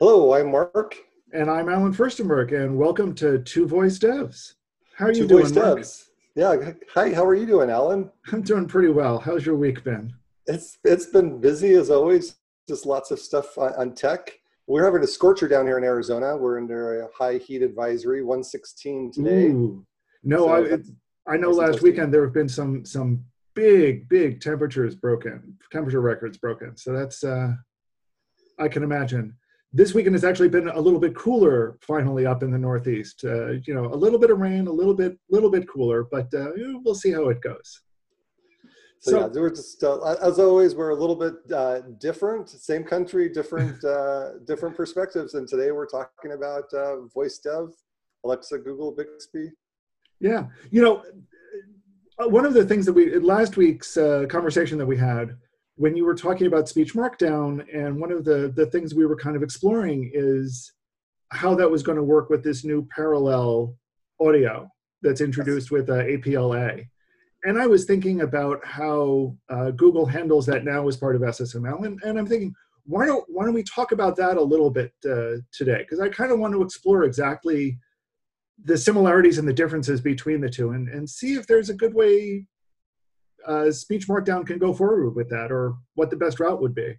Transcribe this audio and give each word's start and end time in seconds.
Hello, 0.00 0.34
I'm 0.34 0.50
Mark. 0.50 0.96
And 1.32 1.50
I'm 1.50 1.68
Allen 1.68 1.92
Firstenberg, 1.92 2.52
and 2.52 2.76
welcome 2.76 3.14
to 3.16 3.38
Two 3.40 3.66
Voice 3.66 3.98
Devs. 3.98 4.54
How 4.96 5.06
are 5.06 5.12
you 5.12 5.22
Two 5.22 5.28
doing, 5.28 5.42
Voice 5.44 5.52
Mark? 5.54 5.78
Devs. 5.80 6.04
Yeah. 6.36 6.72
Hi. 6.94 7.12
How 7.12 7.24
are 7.24 7.34
you 7.34 7.46
doing, 7.46 7.70
Allen? 7.70 8.10
I'm 8.32 8.42
doing 8.42 8.66
pretty 8.66 8.88
well. 8.88 9.18
How's 9.18 9.44
your 9.46 9.56
week 9.56 9.82
been? 9.84 10.12
It's 10.46 10.78
it's 10.84 11.06
been 11.06 11.40
busy 11.40 11.74
as 11.74 11.90
always. 11.90 12.36
Just 12.68 12.86
lots 12.86 13.10
of 13.10 13.18
stuff 13.18 13.56
on, 13.58 13.94
tech. 13.94 14.32
We're 14.66 14.84
having 14.84 15.02
a 15.02 15.06
scorcher 15.06 15.46
down 15.48 15.66
here 15.66 15.76
in 15.78 15.84
Arizona. 15.84 16.36
We're 16.36 16.58
under 16.58 17.02
a 17.02 17.08
high 17.16 17.36
heat 17.38 17.62
advisory, 17.62 18.22
116 18.22 19.12
today. 19.12 19.46
Ooh. 19.48 19.84
No, 20.22 20.38
So 20.46 20.52
I 20.52 20.62
that's- 20.62 20.90
I 21.26 21.36
know 21.38 21.50
last 21.50 21.80
weekend 21.82 22.12
there 22.12 22.22
have 22.24 22.34
been 22.34 22.48
some 22.48 22.84
some 22.84 23.24
big 23.54 24.08
big 24.08 24.40
temperatures 24.40 24.94
broken, 24.94 25.56
temperature 25.72 26.00
records 26.00 26.36
broken. 26.38 26.76
So 26.76 26.92
that's 26.92 27.24
uh, 27.24 27.52
I 28.58 28.68
can 28.68 28.82
imagine. 28.82 29.34
This 29.76 29.92
weekend 29.92 30.14
has 30.14 30.22
actually 30.22 30.50
been 30.50 30.68
a 30.68 30.80
little 30.80 31.00
bit 31.00 31.16
cooler 31.16 31.78
finally 31.80 32.26
up 32.26 32.44
in 32.44 32.52
the 32.52 32.58
Northeast. 32.58 33.24
Uh, 33.24 33.54
you 33.66 33.74
know, 33.74 33.86
a 33.86 33.96
little 34.04 34.20
bit 34.20 34.30
of 34.30 34.38
rain, 34.38 34.68
a 34.68 34.72
little 34.72 34.94
bit 34.94 35.18
little 35.30 35.50
bit 35.50 35.68
cooler, 35.68 36.04
but 36.04 36.32
uh, 36.32 36.50
we'll 36.84 36.94
see 36.94 37.10
how 37.10 37.28
it 37.28 37.40
goes. 37.40 37.80
So, 39.00 39.10
So- 39.10 39.18
yeah, 39.18 39.26
we're 39.34 39.50
just 39.50 39.82
uh, 39.82 39.98
as 40.22 40.38
always. 40.38 40.76
We're 40.76 40.90
a 40.90 40.94
little 40.94 41.16
bit 41.16 41.34
uh, 41.52 41.80
different. 41.98 42.48
Same 42.50 42.84
country, 42.84 43.28
different 43.28 43.82
uh, 43.84 44.38
different 44.46 44.76
perspectives. 44.76 45.34
And 45.34 45.48
today 45.48 45.72
we're 45.72 45.86
talking 45.88 46.32
about 46.32 46.72
uh, 46.72 47.06
voice 47.12 47.38
dev, 47.38 47.70
Alexa, 48.24 48.58
Google, 48.58 48.92
Bixby. 48.92 49.50
Yeah, 50.20 50.46
you 50.70 50.82
know, 50.82 51.02
one 52.28 52.46
of 52.46 52.54
the 52.54 52.64
things 52.64 52.86
that 52.86 52.92
we 52.92 53.18
last 53.18 53.56
week's 53.56 53.96
uh, 53.96 54.26
conversation 54.28 54.78
that 54.78 54.86
we 54.86 54.96
had 54.96 55.36
when 55.76 55.96
you 55.96 56.04
were 56.04 56.14
talking 56.14 56.46
about 56.46 56.68
speech 56.68 56.94
markdown, 56.94 57.64
and 57.74 58.00
one 58.00 58.12
of 58.12 58.24
the 58.24 58.52
the 58.54 58.66
things 58.66 58.94
we 58.94 59.06
were 59.06 59.16
kind 59.16 59.36
of 59.36 59.42
exploring 59.42 60.10
is 60.14 60.72
how 61.30 61.54
that 61.54 61.70
was 61.70 61.82
going 61.82 61.96
to 61.96 62.04
work 62.04 62.30
with 62.30 62.44
this 62.44 62.64
new 62.64 62.86
parallel 62.94 63.76
audio 64.20 64.68
that's 65.02 65.20
introduced 65.20 65.70
with 65.70 65.90
uh, 65.90 65.94
APLA. 65.94 66.86
And 67.44 67.60
I 67.60 67.66
was 67.66 67.84
thinking 67.84 68.22
about 68.22 68.64
how 68.64 69.36
uh, 69.50 69.70
Google 69.72 70.06
handles 70.06 70.46
that 70.46 70.64
now 70.64 70.86
as 70.88 70.96
part 70.96 71.16
of 71.16 71.22
SSML, 71.22 71.84
and, 71.84 72.00
and 72.02 72.18
I'm 72.18 72.26
thinking, 72.26 72.54
why 72.86 73.06
don't 73.06 73.24
why 73.28 73.44
don't 73.44 73.54
we 73.54 73.64
talk 73.64 73.92
about 73.92 74.16
that 74.16 74.36
a 74.36 74.42
little 74.42 74.70
bit 74.70 74.92
uh, 75.04 75.36
today? 75.52 75.78
Because 75.78 76.00
I 76.00 76.08
kind 76.08 76.30
of 76.32 76.38
want 76.38 76.54
to 76.54 76.62
explore 76.62 77.04
exactly 77.04 77.78
the 78.62 78.78
similarities 78.78 79.38
and 79.38 79.48
the 79.48 79.52
differences 79.52 80.00
between 80.00 80.40
the 80.40 80.48
two 80.48 80.70
and, 80.70 80.88
and 80.88 81.08
see 81.08 81.34
if 81.34 81.46
there's 81.46 81.70
a 81.70 81.74
good 81.74 81.92
way 81.92 82.46
uh, 83.46 83.70
speech 83.70 84.08
markdown 84.08 84.46
can 84.46 84.58
go 84.58 84.72
forward 84.72 85.10
with 85.10 85.28
that 85.30 85.52
or 85.52 85.74
what 85.94 86.10
the 86.10 86.16
best 86.16 86.40
route 86.40 86.60
would 86.60 86.74
be. 86.74 86.94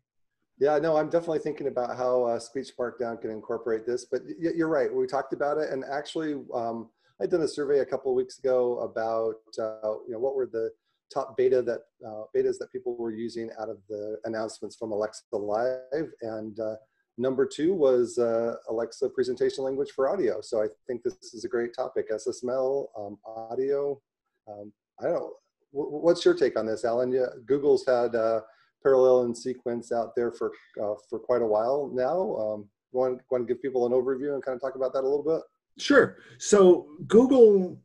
Yeah, 0.57 0.77
no, 0.79 0.95
I'm 0.95 1.09
definitely 1.09 1.39
thinking 1.39 1.67
about 1.67 1.97
how 1.97 2.23
uh, 2.23 2.39
Speech 2.39 2.71
Markdown 2.79 3.19
can 3.19 3.29
incorporate 3.29 3.85
this. 3.85 4.05
But 4.05 4.21
you're 4.39 4.69
right, 4.69 4.93
we 4.93 5.05
talked 5.05 5.33
about 5.33 5.57
it, 5.57 5.69
and 5.69 5.83
actually, 5.91 6.35
um, 6.53 6.89
I 7.21 7.25
did 7.25 7.41
a 7.41 7.47
survey 7.47 7.79
a 7.79 7.85
couple 7.85 8.11
of 8.11 8.15
weeks 8.15 8.39
ago 8.39 8.79
about 8.79 9.35
uh, 9.59 9.99
you 10.05 10.13
know 10.13 10.19
what 10.19 10.35
were 10.35 10.45
the 10.45 10.71
top 11.13 11.35
beta 11.35 11.61
that 11.61 11.81
uh, 12.05 12.23
betas 12.35 12.57
that 12.59 12.71
people 12.71 12.95
were 12.97 13.11
using 13.11 13.49
out 13.59 13.69
of 13.69 13.77
the 13.89 14.17
announcements 14.23 14.77
from 14.77 14.93
Alexa 14.93 15.23
Live, 15.33 16.11
and 16.21 16.57
uh, 16.59 16.75
number 17.17 17.45
two 17.45 17.73
was 17.73 18.17
uh, 18.17 18.55
Alexa 18.69 19.09
presentation 19.09 19.63
language 19.63 19.91
for 19.91 20.09
audio. 20.09 20.39
So 20.39 20.63
I 20.63 20.67
think 20.87 21.03
this 21.03 21.33
is 21.33 21.43
a 21.43 21.49
great 21.49 21.73
topic, 21.75 22.09
SSML 22.11 22.87
um, 22.97 23.17
audio. 23.25 24.01
Um, 24.47 24.71
I 25.01 25.07
don't 25.07 25.33
What's 25.75 26.23
your 26.23 26.33
take 26.33 26.57
on 26.57 26.65
this, 26.65 26.85
Allen? 26.85 27.11
Yeah, 27.11 27.27
Google's 27.45 27.85
had. 27.85 28.15
Uh, 28.15 28.41
parallel 28.85 29.23
and 29.23 29.35
sequence 29.35 29.91
out 29.91 30.15
there 30.15 30.31
for 30.31 30.51
uh, 30.81 30.93
for 31.09 31.17
quite 31.17 31.41
a 31.41 31.45
while 31.45 31.89
now. 31.91 32.35
Um, 32.35 32.69
want 32.91 33.19
want 33.31 33.47
to 33.47 33.53
give 33.53 33.61
people 33.61 33.85
an 33.87 33.91
overview 33.91 34.35
and 34.35 34.45
kind 34.45 34.55
of 34.55 34.61
talk 34.61 34.75
about 34.75 34.93
that 34.93 35.01
a 35.01 35.09
little 35.09 35.23
bit? 35.23 35.41
Sure. 35.77 36.17
So 36.37 36.87
Google 37.07 37.77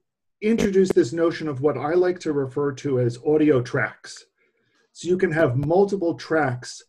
introduced 0.42 0.94
this 0.94 1.12
notion 1.12 1.48
of 1.48 1.62
what 1.62 1.78
I 1.78 1.94
like 1.94 2.20
to 2.20 2.32
refer 2.32 2.72
to 2.72 3.00
as 3.00 3.18
audio 3.26 3.60
tracks. 3.62 4.26
So 4.92 5.08
you 5.08 5.16
can 5.16 5.32
have 5.32 5.56
multiple 5.56 6.14
tracks 6.14 6.82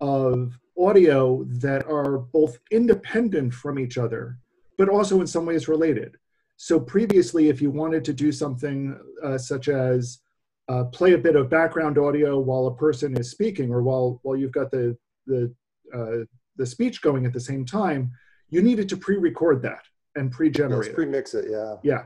of 0.00 0.58
audio 0.78 1.44
that 1.44 1.86
are 1.86 2.18
both 2.18 2.58
independent 2.70 3.52
from 3.52 3.78
each 3.78 3.98
other, 3.98 4.38
but 4.78 4.88
also 4.88 5.20
in 5.20 5.26
some 5.26 5.46
ways 5.46 5.68
related. 5.68 6.16
So 6.56 6.80
previously, 6.80 7.48
if 7.48 7.62
you 7.62 7.70
wanted 7.70 8.04
to 8.06 8.12
do 8.12 8.32
something 8.32 8.98
uh, 9.22 9.38
such 9.38 9.68
as 9.68 10.20
uh, 10.68 10.84
play 10.84 11.14
a 11.14 11.18
bit 11.18 11.36
of 11.36 11.48
background 11.48 11.98
audio 11.98 12.38
while 12.38 12.66
a 12.66 12.74
person 12.74 13.16
is 13.16 13.30
speaking, 13.30 13.72
or 13.72 13.82
while 13.82 14.20
while 14.22 14.36
you've 14.36 14.52
got 14.52 14.70
the 14.70 14.96
the 15.26 15.54
uh, 15.94 16.24
the 16.56 16.66
speech 16.66 17.00
going 17.00 17.24
at 17.26 17.32
the 17.32 17.40
same 17.40 17.64
time, 17.64 18.10
you 18.50 18.62
needed 18.62 18.88
to 18.88 18.96
pre-record 18.96 19.62
that 19.62 19.82
and 20.16 20.30
pre-generate 20.30 20.88
Yes, 20.88 20.94
pre-mix 20.94 21.34
it, 21.34 21.46
yeah. 21.50 21.76
Yeah. 21.82 22.02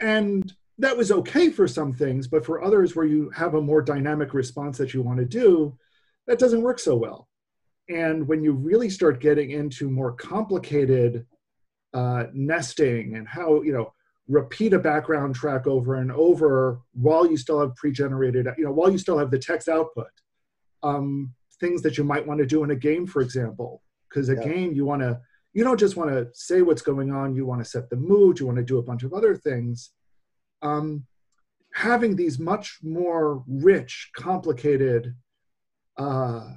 And 0.00 0.52
that 0.78 0.96
was 0.96 1.10
okay 1.10 1.50
for 1.50 1.66
some 1.66 1.92
things, 1.92 2.28
but 2.28 2.46
for 2.46 2.62
others 2.62 2.94
where 2.94 3.04
you 3.04 3.30
have 3.30 3.54
a 3.54 3.60
more 3.60 3.82
dynamic 3.82 4.32
response 4.32 4.78
that 4.78 4.94
you 4.94 5.02
want 5.02 5.18
to 5.18 5.24
do, 5.24 5.76
that 6.28 6.38
doesn't 6.38 6.62
work 6.62 6.78
so 6.78 6.94
well. 6.94 7.28
And 7.88 8.28
when 8.28 8.42
you 8.42 8.52
really 8.52 8.88
start 8.88 9.20
getting 9.20 9.50
into 9.50 9.90
more 9.90 10.12
complicated 10.12 11.26
uh, 11.94 12.26
nesting 12.32 13.16
and 13.16 13.26
how, 13.26 13.62
you 13.62 13.72
know, 13.72 13.92
repeat 14.28 14.72
a 14.74 14.78
background 14.78 15.34
track 15.34 15.66
over 15.66 15.96
and 15.96 16.12
over 16.12 16.80
while 16.92 17.28
you 17.28 17.36
still 17.36 17.60
have 17.60 17.74
pre-generated, 17.76 18.46
you 18.58 18.64
know, 18.64 18.72
while 18.72 18.90
you 18.90 18.98
still 18.98 19.18
have 19.18 19.30
the 19.30 19.38
text 19.38 19.68
output. 19.68 20.10
Um, 20.82 21.34
things 21.60 21.82
that 21.82 21.98
you 21.98 22.04
might 22.04 22.24
want 22.24 22.38
to 22.38 22.46
do 22.46 22.62
in 22.62 22.70
a 22.70 22.76
game, 22.76 23.04
for 23.04 23.20
example, 23.20 23.82
because 24.08 24.28
a 24.28 24.34
Yeah. 24.34 24.44
game 24.44 24.72
you 24.72 24.84
want 24.84 25.02
to 25.02 25.20
you 25.54 25.64
don't 25.64 25.80
just 25.80 25.96
want 25.96 26.10
to 26.10 26.28
say 26.34 26.62
what's 26.62 26.82
going 26.82 27.10
on 27.10 27.34
you 27.34 27.44
want 27.44 27.60
to 27.60 27.68
set 27.68 27.90
the 27.90 27.96
mood 27.96 28.38
you 28.38 28.46
want 28.46 28.58
to 28.58 28.62
do 28.62 28.78
a 28.78 28.82
bunch 28.82 29.02
of 29.02 29.12
other 29.12 29.34
things 29.34 29.90
um, 30.62 31.04
having 31.74 32.14
these 32.14 32.38
much 32.38 32.78
more 32.82 33.42
rich 33.48 34.10
complicated 34.16 35.14
uh, 35.96 36.48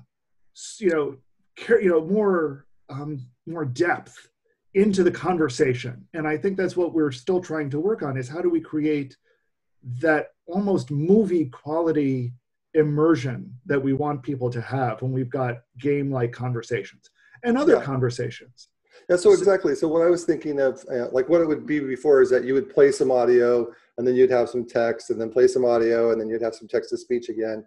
you 0.80 0.90
know 0.90 1.16
car- 1.58 1.82
you 1.82 1.90
know 1.90 2.06
more 2.06 2.68
um, 2.90 3.26
more 3.48 3.66
depth 3.66 4.30
into 4.74 5.04
the 5.04 5.12
conversation 5.12 6.08
and 6.14 6.28
i 6.28 6.38
think 6.38 6.56
that's 6.58 6.78
what 6.78 6.94
we're 6.94 7.12
still 7.12 7.42
trying 7.42 7.70
to 7.70 7.80
work 7.80 8.02
on 8.04 8.18
is 8.18 8.30
how 8.30 8.42
do 8.42 8.50
we 8.50 8.62
create 8.62 9.18
that 10.00 10.30
almost 10.48 10.92
movie 10.92 11.46
quality 11.46 12.32
immersion 12.74 13.54
that 13.66 13.82
we 13.82 13.92
want 13.92 14.24
people 14.24 14.50
to 14.50 14.62
have 14.62 15.02
when 15.02 15.12
we've 15.12 15.30
got 15.30 15.58
game 15.80 16.09
like 16.09 16.32
conversations 16.32 17.09
and 17.44 17.58
other 17.58 17.74
Yeah. 17.74 17.84
conversations 17.84 18.70
Yeah, 19.09 19.16
so 19.18 19.32
exactly. 19.34 19.74
So 19.76 19.88
what 19.88 20.04
I 20.04 20.09
was 20.09 20.26
thinking 20.26 20.59
of, 20.62 20.86
uh, 20.90 21.08
like 21.12 21.28
what 21.28 21.42
it 21.42 21.48
would 21.48 21.66
be 21.66 21.80
before 21.80 22.22
is 22.22 22.30
that 22.30 22.44
you 22.46 22.53
would 22.53 22.70
play 22.70 22.92
some 22.92 23.09
audio 23.09 23.68
and 23.98 24.06
then 24.08 24.16
you'd 24.16 24.30
have 24.30 24.48
some 24.48 24.64
text 24.66 25.09
and 25.09 25.20
then 25.20 25.30
play 25.32 25.48
some 25.48 25.66
audio 25.66 26.12
and 26.12 26.22
then 26.22 26.30
you'd 26.30 26.42
have 26.44 26.56
some 26.56 26.68
text 26.68 26.92
to 26.92 26.98
speech 26.98 27.28
again. 27.28 27.66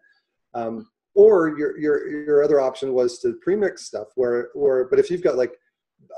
Um, 0.55 0.89
or 1.15 1.59
your, 1.59 1.77
your, 1.79 2.09
your 2.25 2.45
other 2.45 2.61
option 2.61 2.93
was 2.95 3.19
to 3.21 3.35
premix 3.43 3.85
stuff 3.85 4.09
where, 4.15 4.51
where, 4.55 4.85
but 4.89 4.99
if 4.99 5.11
you've 5.11 5.23
got 5.23 5.37
like 5.37 5.55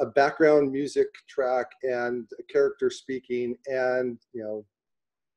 a 0.00 0.06
background 0.06 0.72
music 0.72 1.08
track 1.28 1.70
and 1.82 2.28
a 2.38 2.42
character 2.52 2.90
speaking 2.90 3.56
and, 3.66 4.18
you 4.32 4.42
know, 4.42 4.64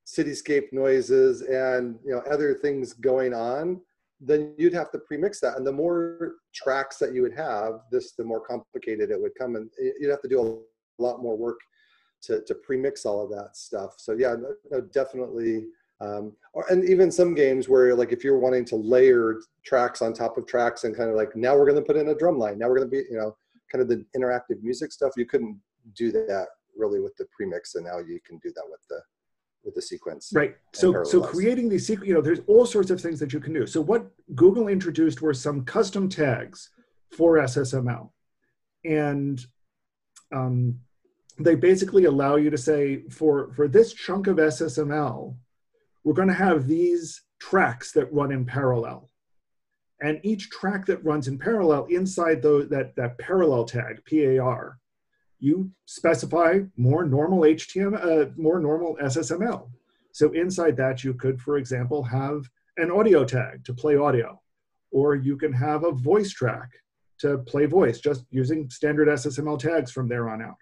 cityscape 0.07 0.72
noises 0.72 1.41
and, 1.41 2.00
you 2.03 2.11
know, 2.11 2.22
other 2.31 2.53
things 2.53 2.94
going 2.94 3.33
on, 3.33 3.79
then 4.19 4.53
you'd 4.57 4.73
have 4.73 4.91
to 4.91 5.00
premix 5.00 5.39
that. 5.39 5.57
And 5.57 5.66
the 5.66 5.72
more 5.72 6.35
tracks 6.53 6.97
that 6.97 7.13
you 7.13 7.22
would 7.22 7.35
have, 7.35 7.81
this 7.91 8.13
the 8.13 8.23
more 8.23 8.41
complicated 8.41 9.11
it 9.11 9.22
would 9.22 9.35
come, 9.35 9.55
and 9.55 9.69
you'd 10.00 10.09
have 10.09 10.22
to 10.22 10.27
do 10.27 10.41
a 11.00 11.01
lot 11.01 11.21
more 11.21 11.38
work 11.38 11.59
to 12.23 12.41
to 12.44 12.56
premix 12.56 13.06
all 13.06 13.23
of 13.23 13.29
that 13.29 13.56
stuff. 13.56 13.95
So 13.97 14.13
yeah, 14.13 14.35
no, 14.35 14.53
no, 14.71 14.81
definitely. 14.81 15.67
Um, 16.01 16.33
or, 16.53 16.66
and 16.69 16.88
even 16.89 17.11
some 17.11 17.33
games 17.33 17.67
where 17.67 17.94
like 17.94 18.11
if 18.11 18.23
you're 18.23 18.39
wanting 18.39 18.66
to 18.66 18.75
layer 18.77 19.41
tracks 19.66 20.01
on 20.01 20.13
top 20.13 20.38
of 20.38 20.47
tracks 20.47 20.85
and 20.85 20.95
kind 20.95 21.09
of 21.09 21.16
like 21.16 21.35
now 21.35 21.57
we're 21.57 21.69
going 21.69 21.81
to 21.81 21.85
put 21.85 21.97
in 21.97 22.09
a 22.09 22.15
drum 22.15 22.38
line, 22.38 22.57
now 22.57 22.68
we're 22.68 22.77
going 22.77 22.89
to 22.89 22.92
be 22.92 23.03
you 23.09 23.18
know 23.18 23.35
kind 23.71 23.81
of 23.81 23.88
the 23.88 24.06
interactive 24.18 24.62
music 24.62 24.92
stuff. 24.92 25.13
You 25.18 25.25
couldn't 25.25 25.60
do 25.95 26.12
that 26.12 26.48
really 26.75 27.00
with 27.00 27.16
the 27.18 27.25
premix, 27.36 27.75
and 27.75 27.86
now 27.86 28.00
you 28.00 28.19
can 28.25 28.38
do 28.39 28.51
that 28.56 28.63
with 28.69 28.81
the 28.89 29.00
with 29.63 29.75
the 29.75 29.81
sequence. 29.81 30.31
Right. 30.33 30.56
So 30.74 31.04
so 31.04 31.21
creating 31.21 31.69
these 31.69 31.86
secret, 31.86 32.07
you 32.07 32.13
know, 32.13 32.21
there's 32.21 32.42
all 32.48 32.66
sorts 32.66 32.92
of 32.92 33.01
things 33.01 33.19
that 33.19 33.33
you 33.33 33.39
can 33.39 33.54
do. 33.54 33.68
So 33.68 33.81
what 33.81 34.07
Google 34.36 34.68
introduced 34.68 35.21
were 35.21 35.33
some 35.33 35.63
custom 35.66 36.10
tags 36.10 36.69
for 37.12 37.38
SSML, 37.38 38.10
and 38.86 39.44
um, 40.33 40.80
they 41.39 41.56
basically 41.56 42.06
allow 42.06 42.36
you 42.36 42.50
to 42.50 42.57
say 42.57 43.04
for 43.10 43.51
for 43.54 43.68
this 43.68 43.94
chunk 43.94 44.27
of 44.27 44.38
SSML, 44.38 45.36
we're 46.04 46.13
going 46.13 46.27
to 46.27 46.33
have 46.33 46.68
these 46.68 47.21
tracks 47.39 47.92
that 47.94 48.12
run 48.13 48.31
in 48.31 48.45
parallel, 48.45 49.08
and 50.01 50.19
each 50.24 50.50
track 50.50 50.86
that 50.86 51.04
runs 51.04 51.28
in 51.28 51.38
parallel 51.38 51.86
inside 51.86 52.42
those 52.42 52.69
that 52.69 52.96
that 52.96 53.18
parallel 53.18 53.66
tag 53.66 54.01
PAR 54.10 54.80
you 55.40 55.72
specify 55.86 56.60
more 56.78 57.06
normal 57.06 57.42
HTML, 57.42 58.28
uh, 58.28 58.30
more 58.36 58.60
normal 58.60 58.98
SSML. 59.01 59.69
So 60.12 60.31
inside 60.34 60.75
that, 60.78 61.04
you 61.04 61.13
could, 61.13 61.42
for 61.42 61.57
example, 61.57 62.04
have 62.04 62.50
an 62.78 62.92
audio 62.92 63.24
tag 63.24 63.63
to 63.66 63.74
play 63.74 63.96
audio, 63.96 64.42
or 64.92 65.16
you 65.16 65.38
can 65.38 65.54
have 65.54 65.84
a 65.84 65.92
voice 65.92 66.31
track 66.31 66.69
to 67.19 67.38
play 67.40 67.66
voice, 67.66 68.00
just 68.00 68.25
using 68.31 68.69
standard 68.69 69.07
SSML 69.07 69.60
tags 69.60 69.92
from 69.92 70.07
there 70.07 70.30
on 70.30 70.42
out. 70.42 70.57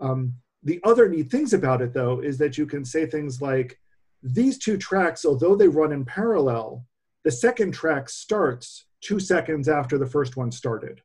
Um, 0.00 0.34
the 0.62 0.80
other 0.84 1.08
neat 1.08 1.30
things 1.30 1.52
about 1.52 1.82
it, 1.82 1.92
though, 1.92 2.20
is 2.20 2.38
that 2.38 2.58
you 2.58 2.66
can 2.66 2.84
say 2.84 3.06
things 3.06 3.40
like, 3.40 3.78
these 4.22 4.58
two 4.58 4.76
tracks, 4.76 5.24
although 5.24 5.54
they 5.54 5.68
run 5.68 5.92
in 5.92 6.04
parallel, 6.04 6.84
the 7.24 7.30
second 7.30 7.72
track 7.72 8.08
starts 8.08 8.86
two 9.00 9.20
seconds 9.20 9.68
after 9.68 9.98
the 9.98 10.06
first 10.06 10.36
one 10.36 10.50
started. 10.50 11.02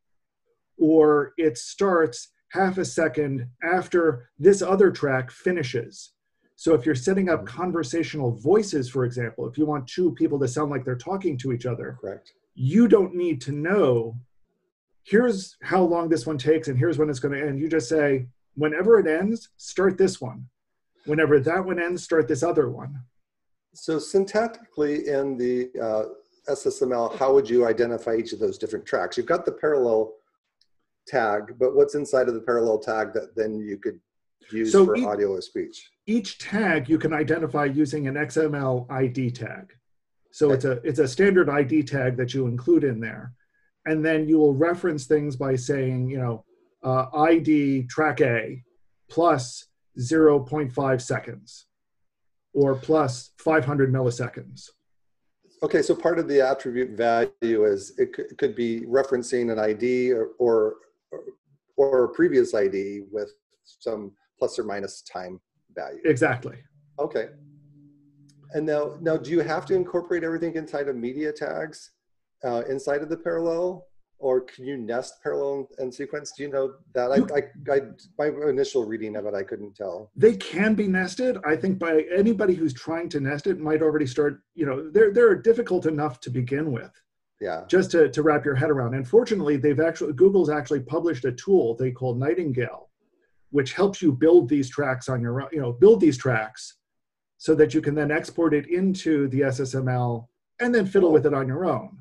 Or 0.78 1.34
it 1.38 1.58
starts 1.58 2.30
half 2.50 2.78
a 2.78 2.86
second 2.86 3.48
after 3.64 4.30
this 4.38 4.62
other 4.62 4.92
track 4.92 5.32
finishes. 5.32 6.12
So 6.56 6.74
if 6.74 6.86
you're 6.86 6.96
setting 6.96 7.30
up 7.30 7.46
conversational 7.46 8.32
voices, 8.32 8.90
for 8.90 9.06
example, 9.06 9.48
if 9.48 9.58
you 9.58 9.66
want 9.66 9.88
two 9.88 10.14
people 10.14 10.40
to 10.40 10.48
sound 10.48 10.72
like 10.72 10.86
they're 10.86 10.96
talking 10.96 11.38
to 11.40 11.52
each 11.52 11.66
other, 11.66 11.98
Correct. 12.00 12.34
you 12.54 12.88
don't 12.88 13.16
need 13.16 13.42
to 13.42 13.52
know 13.52 14.16
here's 15.04 15.58
how 15.62 15.82
long 15.82 16.10
this 16.10 16.26
one 16.26 16.38
takes 16.38 16.68
and 16.68 16.78
here's 16.78 16.98
when 16.98 17.10
it's 17.10 17.20
going 17.20 17.34
to 17.34 17.46
end. 17.46 17.60
You 17.60 17.68
just 17.68 17.90
say, 17.90 18.28
whenever 18.56 19.00
it 19.00 19.08
ends, 19.08 19.50
start 19.58 19.98
this 19.98 20.22
one. 20.22 20.48
Whenever 21.06 21.40
that 21.40 21.66
one 21.66 21.82
ends, 21.82 22.04
start 22.04 22.28
this 22.28 22.44
other 22.44 22.70
one. 22.70 23.02
So 23.74 23.98
syntactically 23.98 25.06
in 25.06 25.38
the 25.38 25.70
uh, 25.82 26.04
SSML, 26.52 27.18
how 27.18 27.34
would 27.34 27.50
you 27.50 27.66
identify 27.68 28.16
each 28.16 28.34
of 28.34 28.40
those 28.40 28.58
different 28.58 28.86
tracks? 28.86 29.18
You've 29.18 29.26
got 29.26 29.46
the 29.46 29.52
parallel 29.52 30.14
tag, 31.08 31.56
but 31.60 31.76
what's 31.76 31.96
inside 31.96 32.28
of 32.28 32.34
the 32.34 32.42
parallel 32.42 32.80
tag 32.80 33.14
that 33.14 33.36
then 33.36 33.60
you 33.60 33.78
could 33.78 34.00
use 34.52 34.72
So 34.72 34.86
for 34.86 34.96
each- 34.96 35.06
audio 35.06 35.32
or 35.34 35.42
speech? 35.42 35.90
Each 36.06 36.38
tag 36.38 36.90
you 36.90 36.98
can 36.98 37.14
identify 37.14 37.66
using 37.66 38.08
an 38.08 38.16
XML 38.16 38.86
ID 38.90 39.32
tag. 39.32 39.74
So 40.32 40.52
it's 40.52 40.66
a 40.66 40.82
it's 40.84 41.00
a 41.00 41.08
standard 41.08 41.48
ID 41.48 41.84
tag 41.84 42.18
that 42.18 42.34
you 42.34 42.48
include 42.48 42.84
in 42.84 43.00
there, 43.00 43.34
and 43.86 44.04
then 44.04 44.28
you 44.28 44.40
will 44.40 44.56
reference 44.56 45.06
things 45.06 45.36
by 45.36 45.56
saying, 45.56 46.10
you 46.10 46.18
know, 46.18 46.44
uh, 46.84 47.06
ID 47.16 47.84
track 47.84 48.20
A 48.22 48.64
plus 49.10 49.68
0.5 50.00 51.02
seconds, 51.02 51.68
or 52.54 52.76
plus 52.76 53.32
500 53.38 53.92
milliseconds. 53.92 54.70
Okay, 55.62 55.82
so 55.82 55.96
part 55.96 56.20
of 56.20 56.28
the 56.28 56.42
attribute 56.42 56.98
value 56.98 57.66
is 57.66 57.94
it 57.98 58.14
could, 58.14 58.38
could 58.38 58.56
be 58.56 58.82
referencing 58.82 59.52
an 59.52 59.60
ID 59.60 60.12
or, 60.12 60.30
or 60.38 60.76
or 61.78 62.06
a 62.06 62.10
previous 62.10 62.54
ID 62.54 63.02
with 63.12 63.32
some 63.64 64.12
plus 64.38 64.60
or 64.60 64.64
minus 64.64 65.02
time 65.02 65.40
value. 65.76 66.02
Exactly. 66.06 66.58
Okay. 67.00 67.30
And 68.52 68.66
now, 68.66 68.98
now, 69.02 69.18
do 69.18 69.32
you 69.32 69.40
have 69.40 69.66
to 69.68 69.74
incorporate 69.74 70.24
everything 70.24 70.56
inside 70.56 70.88
of 70.88 70.96
media 70.96 71.32
tags 71.32 71.92
uh, 72.44 72.64
inside 72.70 73.02
of 73.02 73.10
the 73.10 73.18
parallel, 73.18 73.88
or 74.24 74.40
can 74.40 74.64
you 74.66 74.78
nest 74.78 75.22
parallel 75.22 75.68
and 75.80 75.94
sequence? 75.94 76.32
Do 76.32 76.44
you 76.44 76.50
know 76.50 76.76
that? 76.94 77.12
I, 77.12 77.18
I, 77.38 77.76
I, 77.76 77.82
my 78.18 78.50
initial 78.50 78.86
reading 78.86 79.18
of 79.18 79.26
it, 79.26 79.34
I 79.34 79.44
couldn't 79.44 79.76
tell. 79.76 80.12
they 80.16 80.36
can 80.38 80.76
be 80.76 80.88
nested. 80.88 81.38
I 81.46 81.56
think 81.58 81.78
by 81.78 82.06
anybody 82.16 82.54
who's 82.54 82.74
trying 82.74 83.10
to 83.10 83.20
nest 83.20 83.48
it 83.48 83.60
might 83.60 83.82
already 83.82 84.08
start, 84.08 84.42
you 84.56 84.66
know, 84.66 84.90
they're 84.90 85.12
they're 85.12 85.36
difficult 85.36 85.86
enough 85.86 86.22
to 86.22 86.30
begin 86.30 86.72
with, 86.72 86.92
Yeah. 87.42 87.66
just 87.68 87.92
to, 87.92 88.08
to 88.10 88.22
wrap 88.24 88.46
your 88.46 88.56
head 88.56 88.72
around. 88.72 88.94
And 88.96 89.06
fortunately, 89.06 89.58
they've 89.58 89.80
actually 89.90 90.14
Google's 90.14 90.50
actually 90.50 90.80
published 90.96 91.26
a 91.26 91.34
tool 91.34 91.76
they 91.76 91.92
call 91.92 92.16
Nightingale, 92.16 92.90
which 93.50 93.74
helps 93.74 94.02
you 94.02 94.14
build 94.14 94.48
these 94.48 94.70
tracks 94.70 95.10
on 95.10 95.20
your 95.22 95.42
own, 95.42 95.50
you 95.52 95.60
know, 95.62 95.74
build 95.74 96.00
these 96.00 96.18
tracks 96.18 96.78
so 97.38 97.54
that 97.56 97.74
you 97.74 97.82
can 97.82 97.94
then 97.94 98.10
export 98.10 98.54
it 98.54 98.68
into 98.68 99.28
the 99.28 99.42
SSML 99.42 100.28
and 100.62 100.74
then 100.74 100.86
fiddle 100.86 101.12
with 101.12 101.26
it 101.26 101.34
on 101.34 101.46
your 101.46 101.66
own. 101.66 101.98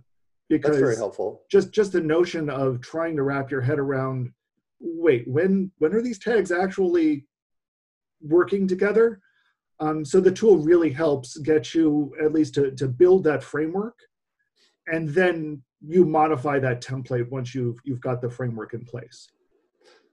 That's 0.50 0.79
very 0.79 0.97
helpful. 0.97 1.43
just 1.50 1.73
just 1.73 1.93
the 1.93 2.00
notion 2.00 2.50
of 2.50 2.81
trying 2.81 3.17
to 3.17 3.23
wrap 3.23 3.50
your 3.50 3.61
head 3.61 3.79
around 3.79 4.33
wait 4.81 5.27
when 5.27 5.71
when 5.79 5.94
are 5.94 6.03
these 6.03 6.19
tags 6.19 6.53
actually 6.53 7.27
working 8.21 8.67
together 8.69 9.21
um, 9.81 10.05
so 10.05 10.21
the 10.21 10.31
tool 10.31 10.59
really 10.59 10.91
helps 10.91 11.39
get 11.39 11.75
you 11.75 12.15
at 12.23 12.33
least 12.33 12.55
to, 12.55 12.71
to 12.73 12.87
build 12.87 13.25
that 13.25 13.43
framework 13.43 13.99
and 14.89 15.09
then 15.09 15.62
you 15.81 16.05
modify 16.05 16.59
that 16.59 16.83
template 16.83 17.29
once 17.31 17.55
you've 17.55 17.79
you've 17.85 18.00
got 18.00 18.21
the 18.21 18.29
framework 18.31 18.75
in 18.75 18.85
place 18.85 19.29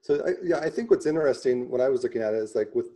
So 0.01 0.23
I, 0.25 0.31
yeah, 0.41 0.59
I 0.59 0.69
think 0.69 0.89
what's 0.91 1.05
interesting 1.05 1.69
when 1.69 1.81
I 1.81 1.89
was 1.89 2.03
looking 2.03 2.21
at 2.21 2.33
it 2.33 2.37
is 2.37 2.55
like 2.55 2.73
with, 2.73 2.89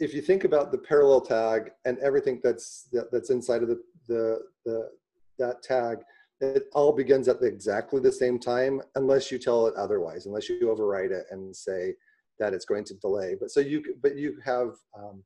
if 0.00 0.12
you 0.12 0.20
think 0.20 0.42
about 0.44 0.72
the 0.72 0.78
parallel 0.78 1.20
tag 1.20 1.70
and 1.84 1.96
everything 1.98 2.40
that's 2.42 2.88
that, 2.92 3.12
that's 3.12 3.30
inside 3.30 3.62
of 3.62 3.68
the, 3.68 3.78
the 4.08 4.40
the 4.66 4.90
that 5.38 5.62
tag, 5.62 5.98
it 6.40 6.64
all 6.72 6.92
begins 6.92 7.28
at 7.28 7.40
the, 7.40 7.46
exactly 7.46 8.00
the 8.00 8.12
same 8.12 8.38
time 8.38 8.80
unless 8.96 9.30
you 9.30 9.38
tell 9.38 9.66
it 9.66 9.74
otherwise, 9.76 10.26
unless 10.26 10.48
you 10.48 10.70
override 10.70 11.12
it 11.12 11.24
and 11.30 11.54
say 11.54 11.94
that 12.38 12.52
it's 12.52 12.64
going 12.64 12.84
to 12.84 12.94
delay. 12.94 13.36
But 13.38 13.50
so 13.50 13.60
you 13.60 13.82
but 14.02 14.16
you 14.16 14.38
have 14.44 14.74
um, 14.98 15.22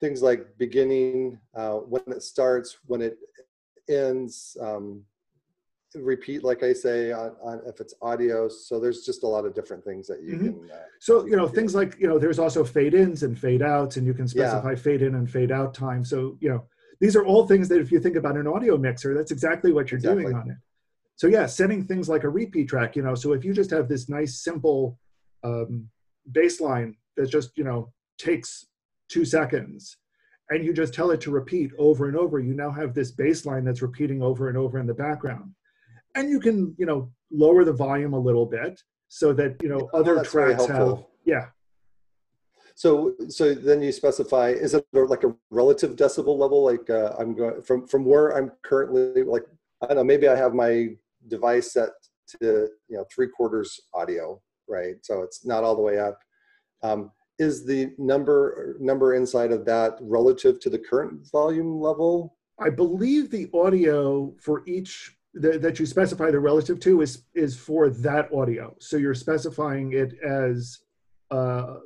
things 0.00 0.22
like 0.22 0.46
beginning, 0.58 1.38
uh, 1.54 1.74
when 1.76 2.02
it 2.08 2.22
starts, 2.22 2.78
when 2.86 3.02
it 3.02 3.18
ends. 3.88 4.56
Um, 4.60 5.04
repeat 5.96 6.44
like 6.44 6.62
i 6.62 6.72
say 6.72 7.10
on, 7.10 7.34
on 7.42 7.60
if 7.66 7.80
it's 7.80 7.94
audio 8.00 8.48
so 8.48 8.78
there's 8.78 9.04
just 9.04 9.24
a 9.24 9.26
lot 9.26 9.44
of 9.44 9.52
different 9.56 9.84
things 9.84 10.06
that 10.06 10.22
you 10.22 10.36
Mhm. 10.36 10.44
can 10.44 10.70
uh, 10.72 10.76
so 11.00 11.26
you 11.26 11.34
know 11.36 11.48
things 11.48 11.74
like 11.74 11.98
you 11.98 12.06
know 12.06 12.16
there's 12.16 12.38
also 12.38 12.62
fade 12.62 12.94
ins 12.94 13.24
and 13.24 13.36
fade 13.36 13.60
outs 13.60 13.96
and 13.96 14.06
you 14.06 14.14
can 14.14 14.28
Yeah. 14.28 14.44
specify 14.44 14.76
fade 14.76 15.02
in 15.02 15.16
and 15.16 15.28
fade 15.28 15.50
out 15.50 15.74
time 15.74 16.04
so 16.04 16.38
you 16.40 16.48
know 16.48 16.62
these 17.00 17.16
are 17.16 17.24
all 17.24 17.46
things 17.46 17.68
that 17.68 17.80
if 17.80 17.90
you 17.90 17.98
think 18.00 18.16
about 18.16 18.36
an 18.36 18.46
audio 18.46 18.76
mixer 18.76 19.14
that's 19.14 19.30
exactly 19.30 19.72
what 19.72 19.90
you're 19.90 20.00
doing 20.00 20.34
on 20.34 20.50
it. 20.50 20.56
So 21.16 21.26
yeah 21.26 21.46
setting 21.46 21.84
things 21.84 22.08
like 22.08 22.24
a 22.24 22.28
repeat 22.28 22.68
track 22.68 22.96
you 22.96 23.02
know 23.02 23.14
so 23.14 23.32
if 23.32 23.44
you 23.44 23.52
just 23.52 23.70
have 23.70 23.88
this 23.88 24.08
nice 24.08 24.42
simple 24.42 24.98
um, 25.42 25.88
bass 26.30 26.60
line 26.60 26.96
that 27.16 27.30
just 27.30 27.56
you 27.56 27.64
know 27.64 27.92
takes 28.18 28.66
two 29.08 29.24
seconds 29.24 29.96
and 30.50 30.64
you 30.64 30.72
just 30.72 30.92
tell 30.94 31.10
it 31.12 31.20
to 31.22 31.30
repeat 31.30 31.70
over 31.78 32.08
and 32.08 32.16
over 32.16 32.38
you 32.38 32.54
now 32.54 32.70
have 32.70 32.92
this 32.94 33.10
bass 33.12 33.46
line 33.46 33.64
that's 33.64 33.82
repeating 33.82 34.22
over 34.22 34.48
and 34.48 34.58
over 34.58 34.78
in 34.78 34.86
the 34.86 34.94
background. 34.94 35.54
And 36.16 36.28
you 36.28 36.40
can 36.40 36.74
you 36.78 36.86
know 36.86 37.10
lower 37.30 37.64
the 37.64 37.72
volume 37.72 38.14
a 38.14 38.18
little 38.18 38.46
bit 38.46 38.82
so 39.08 39.32
that 39.32 39.56
you 39.62 39.68
know 39.68 39.88
Oh, 39.92 40.00
other 40.00 40.22
tracks 40.24 40.66
have 40.66 41.04
yeah 41.24 41.46
So, 42.74 43.14
so 43.28 43.54
then 43.54 43.82
you 43.82 43.92
specify, 43.92 44.48
is 44.50 44.74
it 44.74 44.86
like 44.92 45.24
a 45.24 45.34
relative 45.50 45.96
decibel 45.96 46.38
level? 46.38 46.64
Like 46.64 46.88
uh, 46.88 47.14
I'm 47.18 47.34
going 47.34 47.62
from, 47.62 47.86
from 47.86 48.04
where 48.04 48.36
I'm 48.36 48.52
currently, 48.62 49.22
like, 49.22 49.44
I 49.82 49.86
don't 49.86 49.96
know, 49.96 50.04
maybe 50.04 50.28
I 50.28 50.36
have 50.36 50.54
my 50.54 50.88
device 51.28 51.72
set 51.72 51.90
to, 52.40 52.68
you 52.88 52.96
know, 52.96 53.04
three 53.12 53.28
quarters 53.28 53.80
audio, 53.94 54.40
right? 54.68 54.96
So 55.02 55.22
it's 55.22 55.44
not 55.44 55.64
all 55.64 55.76
the 55.76 55.82
way 55.82 55.98
up. 55.98 56.18
Um, 56.82 57.10
is 57.38 57.64
the 57.64 57.92
number, 57.98 58.76
number 58.80 59.14
inside 59.14 59.52
of 59.52 59.64
that 59.64 59.96
relative 60.00 60.60
to 60.60 60.70
the 60.70 60.78
current 60.78 61.30
volume 61.30 61.80
level? 61.80 62.36
I 62.58 62.68
believe 62.68 63.30
the 63.30 63.48
audio 63.54 64.34
for 64.38 64.62
each 64.66 65.16
that, 65.34 65.78
you 65.78 65.86
specify 65.86 66.30
the 66.30 66.40
relative 66.40 66.80
to 66.80 67.02
is 67.02 67.22
is 67.34 67.56
for 67.56 67.88
that 67.88 68.32
audio. 68.32 68.74
So 68.80 68.96
you're 68.96 69.14
specifying 69.14 69.92
it 69.92 70.14
as 70.26 70.80
uh, 71.30 71.76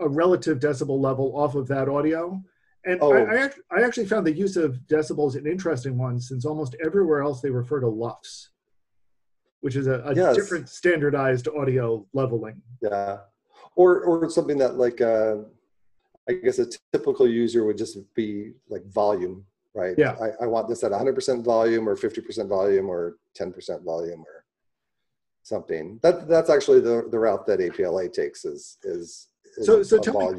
a 0.00 0.08
relative 0.08 0.58
decibel 0.58 1.00
level 1.00 1.32
off 1.36 1.54
of 1.54 1.66
that 1.68 1.88
audio. 1.88 2.42
And 2.84 3.00
Oh. 3.02 3.12
I, 3.12 3.22
I, 3.22 3.36
act- 3.38 3.60
I 3.70 3.82
actually 3.82 4.06
found 4.06 4.26
the 4.26 4.32
use 4.32 4.56
of 4.56 4.76
decibels 4.86 5.36
an 5.36 5.46
interesting 5.46 5.98
one 5.98 6.20
since 6.20 6.44
almost 6.44 6.76
everywhere 6.84 7.22
else 7.22 7.40
they 7.40 7.50
refer 7.50 7.80
to 7.80 7.88
LUFS, 7.88 8.50
which 9.60 9.76
is 9.76 9.86
a, 9.86 10.00
a 10.04 10.14
Yes. 10.14 10.36
different 10.36 10.68
standardized 10.68 11.48
audio 11.48 12.06
leveling. 12.12 12.62
Yeah. 12.80 13.18
Or, 13.74 14.00
or 14.02 14.30
something 14.30 14.58
that 14.58 14.74
like, 14.76 15.00
uh, 15.00 15.36
I 16.28 16.34
guess 16.34 16.58
a 16.58 16.66
typical 16.92 17.28
user 17.28 17.64
would 17.64 17.78
just 17.78 17.98
be 18.14 18.52
like 18.68 18.86
volume, 18.86 19.44
right? 19.74 19.94
Yeah. 19.98 20.14
I, 20.20 20.44
I 20.44 20.46
want 20.46 20.68
this 20.68 20.84
at 20.84 20.92
100% 20.92 21.42
volume 21.44 21.88
or 21.88 21.96
50% 21.96 22.48
volume 22.48 22.88
or 22.88 23.16
10% 23.38 23.84
volume 23.84 24.20
or 24.20 24.44
something. 25.42 25.98
That, 26.02 26.28
that's 26.28 26.50
actually 26.50 26.80
the, 26.80 27.08
the 27.10 27.18
route 27.18 27.46
that 27.46 27.60
APLA 27.60 28.12
takes 28.12 28.44
is, 28.44 28.76
is, 28.82 29.28
is 29.37 29.37
So, 29.62 29.82
so 29.82 29.98
tell 29.98 30.18
me 30.18 30.24
how 30.24 30.30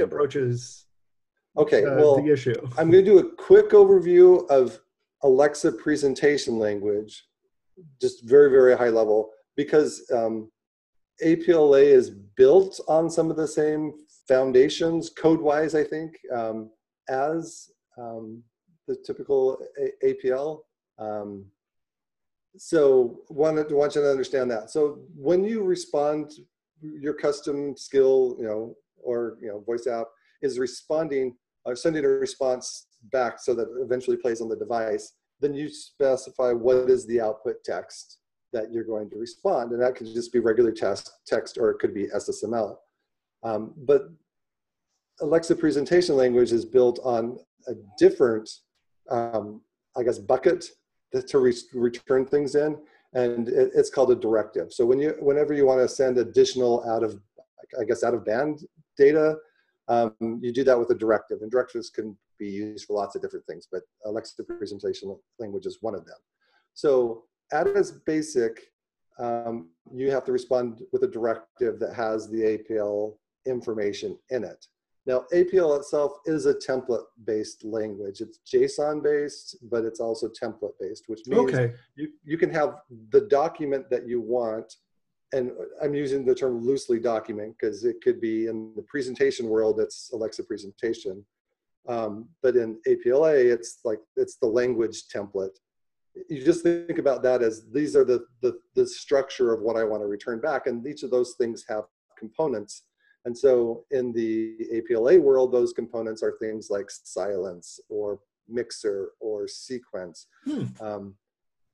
number. 0.00 0.16
approaches 0.16 0.86
Okay, 1.56 1.84
uh, 1.84 1.96
well, 1.96 2.22
the 2.22 2.32
issue. 2.32 2.54
I'm 2.78 2.90
going 2.90 3.04
to 3.04 3.10
do 3.10 3.18
a 3.18 3.34
quick 3.34 3.70
overview 3.70 4.48
of 4.48 4.80
Alexa 5.22 5.72
presentation 5.72 6.58
language, 6.58 7.24
just 8.00 8.24
very, 8.24 8.50
very 8.50 8.76
high 8.76 8.88
level, 8.88 9.30
because 9.56 10.08
um, 10.14 10.50
APLA 11.24 11.82
is 11.82 12.10
built 12.10 12.80
on 12.88 13.10
some 13.10 13.30
of 13.30 13.36
the 13.36 13.48
same 13.48 13.92
foundations, 14.28 15.10
code-wise, 15.10 15.74
I 15.74 15.82
think, 15.82 16.16
um, 16.32 16.70
as 17.08 17.70
um, 17.98 18.42
the 18.86 18.96
typical 19.04 19.60
A- 19.78 20.14
APL. 20.14 20.60
Um, 20.98 21.46
so 22.56 23.20
wanted 23.28 23.68
to 23.68 23.74
want 23.74 23.94
you 23.94 24.02
to 24.02 24.10
understand 24.10 24.50
that. 24.50 24.70
So 24.70 25.00
when 25.16 25.44
you 25.44 25.62
respond, 25.62 26.32
your 26.82 27.14
custom 27.14 27.76
skill, 27.76 28.36
you 28.38 28.46
know, 28.46 28.74
or 29.02 29.36
you 29.40 29.48
know, 29.48 29.60
voice 29.60 29.86
app 29.86 30.06
is 30.42 30.58
responding 30.58 31.36
or 31.64 31.76
sending 31.76 32.04
a 32.04 32.08
response 32.08 32.86
back 33.12 33.38
so 33.38 33.54
that 33.54 33.68
eventually 33.80 34.16
plays 34.16 34.40
on 34.40 34.48
the 34.48 34.56
device. 34.56 35.14
Then 35.40 35.54
you 35.54 35.68
specify 35.68 36.52
what 36.52 36.90
is 36.90 37.06
the 37.06 37.20
output 37.20 37.56
text 37.64 38.18
that 38.52 38.72
you're 38.72 38.84
going 38.84 39.08
to 39.10 39.16
respond. 39.16 39.72
And 39.72 39.80
that 39.80 39.94
could 39.94 40.06
just 40.06 40.32
be 40.32 40.38
regular 40.38 40.72
text, 40.72 41.12
text 41.26 41.58
or 41.58 41.70
it 41.70 41.78
could 41.78 41.94
be 41.94 42.08
SSML. 42.08 42.76
Um, 43.42 43.72
but 43.76 44.10
Alexa 45.20 45.56
presentation 45.56 46.16
language 46.16 46.52
is 46.52 46.64
built 46.64 46.98
on 47.04 47.38
a 47.68 47.72
different, 47.98 48.50
um, 49.10 49.60
I 49.96 50.02
guess, 50.02 50.18
bucket 50.18 50.66
to 51.26 51.38
re 51.38 51.54
return 51.74 52.26
things 52.26 52.54
in, 52.54 52.78
and 53.14 53.48
it, 53.48 53.70
it's 53.74 53.90
called 53.90 54.10
a 54.10 54.14
directive. 54.14 54.72
So 54.72 54.86
when 54.86 54.98
you, 54.98 55.14
whenever 55.20 55.52
you 55.52 55.66
want 55.66 55.80
to 55.80 55.88
send 55.88 56.18
additional 56.18 56.88
out 56.88 57.02
of, 57.02 57.20
I 57.80 57.84
guess, 57.84 58.04
out 58.04 58.14
of 58.14 58.24
band 58.24 58.60
data, 58.96 59.36
um, 59.88 60.14
you 60.20 60.52
do 60.52 60.64
that 60.64 60.78
with 60.78 60.90
a 60.90 60.94
directive. 60.94 61.38
And 61.42 61.50
directives 61.50 61.90
can 61.90 62.16
be 62.38 62.48
used 62.48 62.86
for 62.86 62.94
lots 62.94 63.16
of 63.16 63.22
different 63.22 63.46
things, 63.46 63.66
but 63.70 63.82
Alexa 64.06 64.42
presentation 64.44 65.16
language 65.38 65.66
is 65.66 65.78
one 65.80 65.94
of 65.94 66.04
them. 66.06 66.16
So 66.74 67.24
at 67.52 67.66
its 67.66 67.90
basic, 67.90 68.60
um, 69.18 69.70
you 69.92 70.10
have 70.10 70.24
to 70.24 70.32
respond 70.32 70.82
with 70.92 71.02
a 71.02 71.08
directive 71.08 71.78
that 71.80 71.94
has 71.94 72.28
the 72.28 72.58
APL 72.58 73.16
information 73.46 74.16
in 74.30 74.44
it. 74.44 74.66
Now, 75.06 75.24
APL 75.32 75.78
itself 75.78 76.12
is 76.26 76.46
a 76.46 76.54
template-based 76.54 77.64
language. 77.64 78.20
It's 78.20 78.38
JSON-based, 78.52 79.56
but 79.70 79.84
it's 79.84 80.00
also 80.00 80.28
template-based, 80.28 81.04
which 81.06 81.26
means 81.26 81.54
okay. 81.54 81.72
you, 81.96 82.10
you 82.24 82.36
can 82.36 82.50
have 82.50 82.76
the 83.10 83.22
document 83.22 83.88
that 83.90 84.06
you 84.06 84.20
want, 84.20 84.76
and 85.32 85.52
I'm 85.82 85.94
using 85.94 86.24
the 86.24 86.34
term 86.34 86.64
loosely 86.64 87.00
document 87.00 87.56
because 87.58 87.84
it 87.84 88.02
could 88.02 88.20
be 88.20 88.46
in 88.46 88.72
the 88.76 88.82
presentation 88.82 89.48
world, 89.48 89.80
it's 89.80 90.10
Alexa 90.12 90.44
presentation. 90.44 91.24
Um, 91.88 92.28
but 92.42 92.56
in 92.56 92.78
APLA, 92.86 93.52
it's 93.52 93.78
like, 93.84 94.00
it's 94.16 94.36
the 94.36 94.46
language 94.46 95.04
template 95.08 95.56
you 96.28 96.44
just 96.44 96.62
think 96.62 96.98
about 96.98 97.22
that 97.22 97.42
as 97.42 97.70
these 97.72 97.94
are 97.96 98.04
the, 98.04 98.24
the, 98.42 98.58
the 98.74 98.86
structure 98.86 99.52
of 99.52 99.60
what 99.60 99.76
I 99.76 99.84
want 99.84 100.02
to 100.02 100.06
return 100.06 100.40
back. 100.40 100.66
And 100.66 100.86
each 100.86 101.02
of 101.02 101.10
those 101.10 101.34
things 101.38 101.64
have 101.68 101.84
components. 102.18 102.84
And 103.24 103.36
so 103.36 103.84
in 103.90 104.12
the 104.12 104.56
APLA 104.72 105.20
world, 105.20 105.52
those 105.52 105.72
components 105.72 106.22
are 106.22 106.36
things 106.40 106.70
like 106.70 106.90
silence 106.90 107.78
or 107.88 108.20
mixer 108.48 109.12
or 109.20 109.46
sequence. 109.46 110.26
Hmm. 110.44 110.64
Um, 110.80 111.14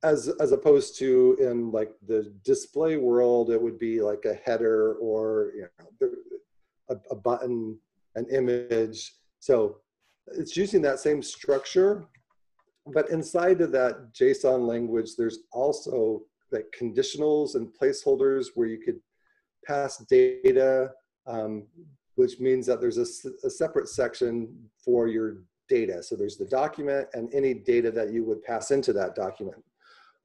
as, 0.03 0.27
as 0.39 0.51
opposed 0.51 0.97
to 0.99 1.37
in 1.39 1.71
like 1.71 1.91
the 2.07 2.33
display 2.45 2.97
world, 2.97 3.49
it 3.49 3.61
would 3.61 3.79
be 3.79 4.01
like 4.01 4.25
a 4.25 4.35
header 4.45 4.93
or 4.95 5.51
you 5.55 5.67
know, 5.79 6.09
a, 6.89 6.95
a 7.11 7.15
button, 7.15 7.77
an 8.15 8.25
image. 8.31 9.13
So 9.39 9.77
it's 10.27 10.55
using 10.55 10.81
that 10.83 10.99
same 10.99 11.23
structure 11.23 12.07
but 12.93 13.09
inside 13.09 13.61
of 13.61 13.71
that 13.73 14.13
JSON 14.13 14.67
language, 14.67 15.11
there's 15.17 15.39
also 15.51 16.23
like 16.51 16.65
conditionals 16.77 17.55
and 17.55 17.69
placeholders 17.79 18.47
where 18.55 18.67
you 18.67 18.79
could 18.79 18.99
pass 19.65 19.97
data, 20.09 20.91
um, 21.27 21.67
which 22.15 22.39
means 22.39 22.65
that 22.65 22.81
there's 22.81 22.97
a, 22.97 23.27
a, 23.45 23.49
separate 23.49 23.87
section 23.87 24.51
for 24.83 25.07
your 25.07 25.43
data. 25.69 26.01
So 26.01 26.15
there's 26.15 26.37
the 26.37 26.45
document 26.45 27.07
and 27.13 27.31
any 27.33 27.53
data 27.53 27.91
that 27.91 28.11
you 28.11 28.23
would 28.25 28.41
pass 28.43 28.71
into 28.71 28.93
that 28.93 29.13
document. 29.13 29.63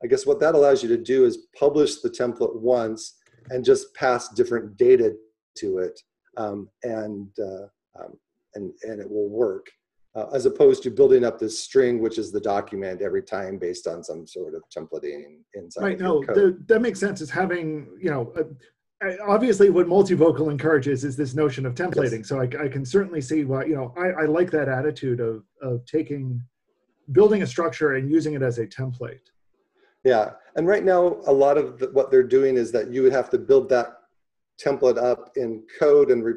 I 0.02 0.06
guess 0.06 0.26
what 0.26 0.40
that 0.40 0.54
allows 0.54 0.82
you 0.82 0.88
to 0.88 0.96
do 0.96 1.24
is 1.24 1.46
publish 1.58 2.00
the 2.00 2.10
template 2.10 2.54
once 2.56 3.18
and 3.50 3.64
just 3.64 3.94
pass 3.94 4.28
different 4.30 4.76
data 4.76 5.12
to 5.58 5.78
it 5.78 6.00
um, 6.36 6.68
and, 6.82 7.28
uh, 7.38 7.66
um, 8.00 8.14
and, 8.54 8.72
and 8.82 9.00
it 9.00 9.10
will 9.10 9.28
work 9.28 9.66
uh, 10.14 10.26
as 10.34 10.46
opposed 10.46 10.82
to 10.82 10.90
building 10.90 11.24
up 11.24 11.38
this 11.38 11.58
string, 11.58 12.00
which 12.00 12.18
is 12.18 12.30
the 12.30 12.40
document 12.40 13.00
every 13.00 13.22
time 13.22 13.58
based 13.58 13.86
on 13.86 14.04
some 14.04 14.26
sort 14.26 14.54
of 14.54 14.62
templating 14.74 15.38
inside. 15.54 15.82
Right. 15.82 16.00
No, 16.00 16.22
the, 16.22 16.58
that 16.66 16.82
makes 16.82 17.00
sense. 17.00 17.20
Is 17.20 17.30
having 17.30 17.88
you 18.00 18.10
know. 18.10 18.32
Obviously, 19.26 19.70
what 19.70 19.86
multivocal 19.86 20.50
encourages 20.50 21.04
is 21.04 21.16
this 21.16 21.34
notion 21.34 21.66
of 21.66 21.74
templating. 21.74 22.18
Yes. 22.18 22.28
So 22.28 22.40
I, 22.40 22.64
I, 22.64 22.68
can 22.68 22.84
certainly 22.84 23.20
see 23.20 23.44
why 23.44 23.64
you 23.64 23.74
know 23.74 23.94
I, 23.96 24.22
I 24.22 24.26
like 24.26 24.50
that 24.52 24.68
attitude 24.68 25.20
of 25.20 25.44
of 25.60 25.84
taking 25.86 26.42
building 27.12 27.42
a 27.42 27.46
structure 27.46 27.94
and 27.94 28.10
using 28.10 28.34
it 28.34 28.42
as 28.42 28.58
a 28.58 28.66
template. 28.66 29.30
Yeah, 30.04 30.32
and 30.56 30.66
right 30.66 30.84
now 30.84 31.20
a 31.26 31.32
lot 31.32 31.58
of 31.58 31.78
the, 31.78 31.86
what 31.92 32.10
they're 32.10 32.22
doing 32.22 32.56
is 32.56 32.72
that 32.72 32.92
you 32.92 33.02
would 33.02 33.12
have 33.12 33.30
to 33.30 33.38
build 33.38 33.68
that 33.70 33.98
template 34.62 34.98
up 34.98 35.30
in 35.36 35.62
code 35.78 36.10
and 36.10 36.24
re 36.24 36.34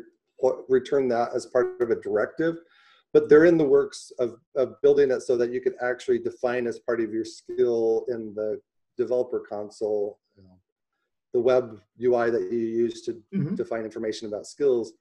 return 0.68 1.08
that 1.08 1.30
as 1.34 1.46
part 1.46 1.82
of 1.82 1.90
a 1.90 2.02
directive 2.02 2.58
but 3.16 3.30
they're 3.30 3.46
in 3.46 3.58
the 3.58 3.64
works 3.64 4.12
of, 4.20 4.36
of 4.58 4.74
building 4.82 5.10
it 5.10 5.22
so 5.22 5.38
that 5.38 5.50
you 5.50 5.62
could 5.62 5.76
actually 5.82 6.20
define 6.20 6.68
as 6.68 6.80
part 6.80 7.00
of 7.00 7.14
your 7.14 7.24
skill 7.24 8.04
in 8.10 8.34
the 8.36 8.60
developer 8.98 9.40
console 9.40 10.20
the 11.36 11.42
web 11.42 11.82
ui 12.01 12.30
that 12.32 12.48
you 12.50 12.58
use 12.58 13.01
to 13.01 13.12
mm-hmm. 13.12 13.56
define 13.56 13.84
information 13.84 14.25
about 14.25 14.48
skills 14.48 14.94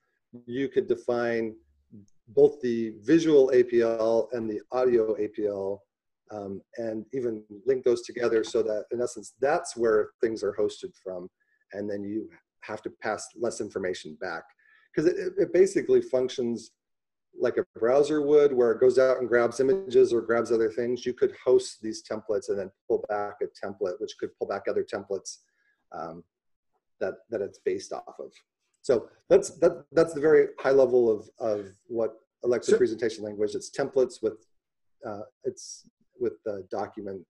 you 0.47 0.69
could 0.69 0.89
define 0.89 1.55
both 2.39 2.61
the 2.61 2.93
visual 3.03 3.53
apl 3.55 4.27
and 4.33 4.51
the 4.51 4.61
audio 4.73 5.15
apl 5.15 5.79
um, 6.33 6.61
and 6.79 7.07
even 7.13 7.45
link 7.67 7.85
those 7.85 8.03
together 8.03 8.43
so 8.43 8.65
that 8.65 8.83
in 8.91 9.01
essence 9.01 9.35
that's 9.41 9.77
where 9.77 10.09
things 10.21 10.43
are 10.43 10.57
hosted 10.59 10.93
from 11.05 11.29
and 11.73 11.89
then 11.89 12.03
you 12.03 12.29
have 12.63 12.83
to 12.83 12.91
pass 13.01 13.29
less 13.41 13.61
information 13.61 14.19
back 14.21 14.43
because 14.91 15.09
it, 15.09 15.35
it 15.39 15.53
basically 15.53 16.03
functions 16.03 16.73
like 17.41 17.57
a 17.57 17.79
browser 17.81 18.23
would, 18.23 18.53
where 18.53 18.71
it 18.71 18.79
goes 18.79 18.97
out 18.97 19.19
and 19.19 19.29
grabs 19.29 19.59
images 19.59 20.13
or 20.13 20.21
grabs 20.21 20.53
other 20.53 20.71
things, 20.71 21.05
you 21.05 21.13
could 21.13 21.35
host 21.45 21.83
these 21.83 22.01
templates 22.09 22.49
and 22.49 22.57
then 22.57 22.71
pull 22.87 23.05
back 23.09 23.35
a 23.43 23.67
template, 23.67 24.01
which 24.01 24.15
could 24.21 24.31
pull 24.39 24.47
back 24.47 24.63
other 24.69 24.85
templates 24.85 25.39
um, 25.95 26.25
that, 27.01 27.15
that 27.31 27.41
it's 27.41 27.59
based 27.59 27.93
off 27.93 28.19
of. 28.19 28.33
So 28.83 29.09
that's, 29.29 29.51
that, 29.61 29.85
that's 29.93 30.13
the 30.13 30.21
very 30.21 30.49
high 30.59 30.71
level 30.71 31.11
of, 31.11 31.29
of 31.39 31.67
what 31.87 32.15
Alexa 32.45 32.73
so, 32.73 32.77
presentation 32.77 33.25
language. 33.25 33.55
It's 33.55 33.71
templates 33.71 34.23
with, 34.23 34.47
uh, 35.07 35.23
it's 35.45 35.89
with 36.19 36.35
the 36.45 36.67
document 36.71 37.23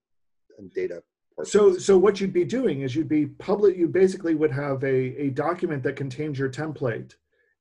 and 0.59 0.73
data. 0.73 1.03
Portions. 1.37 1.53
So, 1.53 1.79
so 1.79 1.99
what 1.99 2.21
you'd 2.21 2.33
be 2.33 2.45
doing 2.45 2.83
is 2.83 2.95
you'd 2.95 3.09
be 3.09 3.27
public, 3.27 3.77
you 3.77 3.89
basically 3.89 4.35
would 4.35 4.53
have 4.53 4.83
a, 4.85 5.21
a 5.21 5.31
document 5.31 5.83
that 5.85 5.97
contains 5.97 6.39
your 6.39 6.49
template 6.49 7.15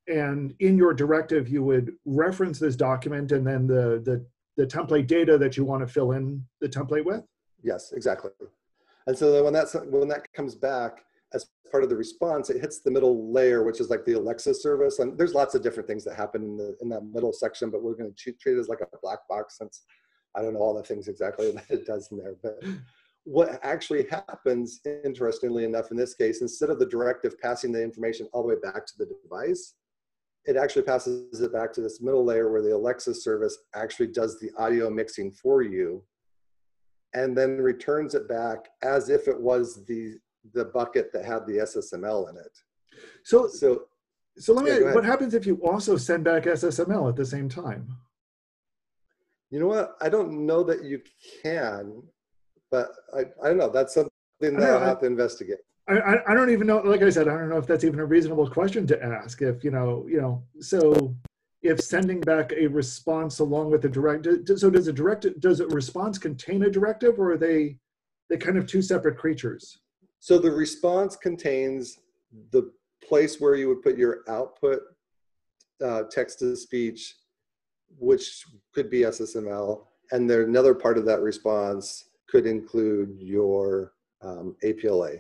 and 0.08 0.54
in 0.60 0.78
your 0.78 0.94
directive 0.94 1.48
you 1.48 1.64
would 1.64 1.94
reference 2.06 2.60
this 2.60 2.76
document 2.76 3.32
and 3.32 3.46
then 3.46 3.68
the 3.68 4.02
the 4.04 4.26
the 4.58 4.66
template 4.66 5.08
data 5.08 5.38
that 5.38 5.58
you 5.58 5.66
want 5.66 5.86
to 5.86 5.92
fill 5.92 6.12
in 6.12 6.44
the 6.62 6.68
template 6.68 7.06
with 7.06 7.24
yes 7.62 7.94
exactly 7.94 8.32
and 9.08 9.18
so 9.18 9.44
when 9.44 9.54
that's 9.54 9.74
when 9.74 10.08
that 10.08 10.32
comes 10.34 10.56
back 10.56 11.04
as 11.34 11.48
part 11.72 11.84
of 11.84 11.90
the 11.90 11.96
response 11.96 12.50
it 12.50 12.62
hits 12.62 12.80
the 12.80 12.92
middle 12.92 13.32
layer 13.34 13.64
which 13.64 13.80
is 13.80 13.90
like 13.90 14.06
the 14.06 14.14
alexa 14.14 14.54
service. 14.54 15.00
And 15.00 15.18
there's 15.18 15.34
lots 15.34 15.56
of 15.56 15.64
different 15.64 15.88
things 15.88 16.04
that 16.06 16.16
happen 16.16 16.44
in 16.44 16.58
the 16.58 16.78
in 16.82 16.90
that 16.90 17.04
middle 17.04 17.34
section 17.34 17.70
but 17.70 17.84
we're 17.84 17.96
going 17.96 18.14
to 18.14 18.16
treat 18.16 18.38
it 18.46 18.60
as 18.60 18.70
like 18.70 18.82
a 18.82 18.98
black 19.02 19.20
box 19.30 19.58
since 19.58 19.84
i 20.36 20.42
don't 20.42 20.54
know 20.54 20.60
all 20.60 20.76
the 20.76 20.84
things 20.84 21.08
exactly 21.08 21.52
that 21.56 21.66
it 21.70 21.86
does 21.86 22.10
in 22.12 22.18
there. 22.18 22.36
But 22.42 22.64
what 23.26 23.60
actually 23.64 24.06
happens 24.10 24.82
interestingly 25.06 25.64
enough 25.64 25.92
in 25.92 25.98
this 25.98 26.14
case 26.14 26.42
instead 26.42 26.70
of 26.70 26.78
the 26.78 26.86
directive 26.86 27.40
passing 27.40 27.72
the 27.72 27.82
information 27.82 28.28
all 28.34 28.42
the 28.42 28.50
way 28.50 28.60
back 28.62 28.86
to 28.86 28.94
the 28.98 29.08
device 29.24 29.76
it 30.46 30.58
actually 30.58 30.82
passes 30.82 31.40
it 31.40 31.54
back 31.54 31.72
to 31.74 31.82
this 31.82 32.02
middle 32.02 32.26
layer 32.26 32.52
where 32.52 32.62
the 32.62 32.76
Alexa 32.76 33.14
service 33.14 33.58
actually 33.76 34.08
does 34.08 34.40
the 34.40 34.52
audio 34.58 34.90
mixing 34.90 35.32
for 35.32 35.62
you 35.62 36.04
and 37.14 37.38
then 37.38 37.58
returns 37.58 38.16
it 38.16 38.28
back 38.28 38.70
as 38.82 39.10
if 39.10 39.28
it 39.28 39.40
was 39.40 39.86
the 39.86 40.18
the 40.54 40.66
bucket 40.66 41.12
that 41.14 41.24
had 41.24 41.46
the 41.46 41.58
SSML 41.60 42.30
in 42.30 42.38
it. 42.38 42.58
So 43.24 43.48
so 43.48 43.84
so 44.38 44.54
let 44.54 44.66
me 44.66 44.72
yeah, 44.72 44.94
what 44.94 45.06
happens 45.06 45.34
if 45.34 45.46
you 45.46 45.56
also 45.64 45.96
send 45.96 46.24
back 46.24 46.44
SSML 46.44 47.10
at 47.10 47.16
the 47.16 47.26
same 47.26 47.48
time? 47.48 47.88
You 49.52 49.60
know 49.60 49.68
what? 49.68 49.96
I 50.02 50.10
don't 50.10 50.46
know 50.48 50.64
that 50.64 50.84
you 50.84 51.02
can, 51.44 52.02
but 52.72 52.92
I, 53.16 53.26
I 53.44 53.50
don't 53.50 53.58
know. 53.58 53.70
That's 53.70 53.94
something 53.94 54.12
that 54.42 54.64
I'll 54.64 54.80
have 54.80 55.00
to 55.02 55.06
investigate. 55.06 55.60
I, 55.88 56.18
I 56.28 56.34
don't 56.34 56.50
even 56.50 56.66
know 56.66 56.78
like 56.78 57.02
i 57.02 57.10
said 57.10 57.28
i 57.28 57.38
don't 57.38 57.50
know 57.50 57.58
if 57.58 57.68
that's 57.68 57.84
even 57.84 58.00
a 58.00 58.06
reasonable 58.06 58.50
question 58.50 58.88
to 58.88 59.04
ask 59.04 59.42
if 59.42 59.66
you 59.66 59.72
know 59.72 60.06
you 60.08 60.22
know 60.22 60.42
so 60.62 61.14
if 61.64 61.80
sending 61.80 62.20
back 62.20 62.52
a 62.52 62.68
response 62.68 63.40
along 63.40 63.72
with 63.72 63.82
the 63.82 63.90
direct 63.90 64.28
so 64.56 64.70
does 64.70 64.88
a 64.88 64.94
direct 64.94 65.26
does 65.40 65.60
a 65.60 65.68
response 65.68 66.18
contain 66.18 66.64
a 66.64 66.70
directive 66.70 67.20
or 67.20 67.34
are 67.34 67.38
they 67.38 67.78
they 68.30 68.38
kind 68.38 68.58
of 68.58 68.68
two 68.68 68.82
separate 68.82 69.18
creatures 69.18 69.80
so 70.20 70.38
the 70.38 70.52
response 70.52 71.16
contains 71.16 72.00
the 72.52 72.72
place 73.04 73.40
where 73.40 73.56
you 73.56 73.68
would 73.68 73.82
put 73.82 73.98
your 73.98 74.20
output 74.28 74.80
uh, 75.84 76.04
text 76.12 76.40
to 76.40 76.56
speech 76.56 77.16
which 77.98 78.46
could 78.74 78.90
be 78.90 79.02
ssml 79.02 79.86
and 80.12 80.30
there 80.30 80.44
another 80.44 80.74
part 80.74 80.98
of 80.98 81.06
that 81.06 81.22
response 81.22 82.10
could 82.28 82.46
include 82.46 83.16
your 83.20 83.94
um, 84.22 84.56
apla 84.64 85.20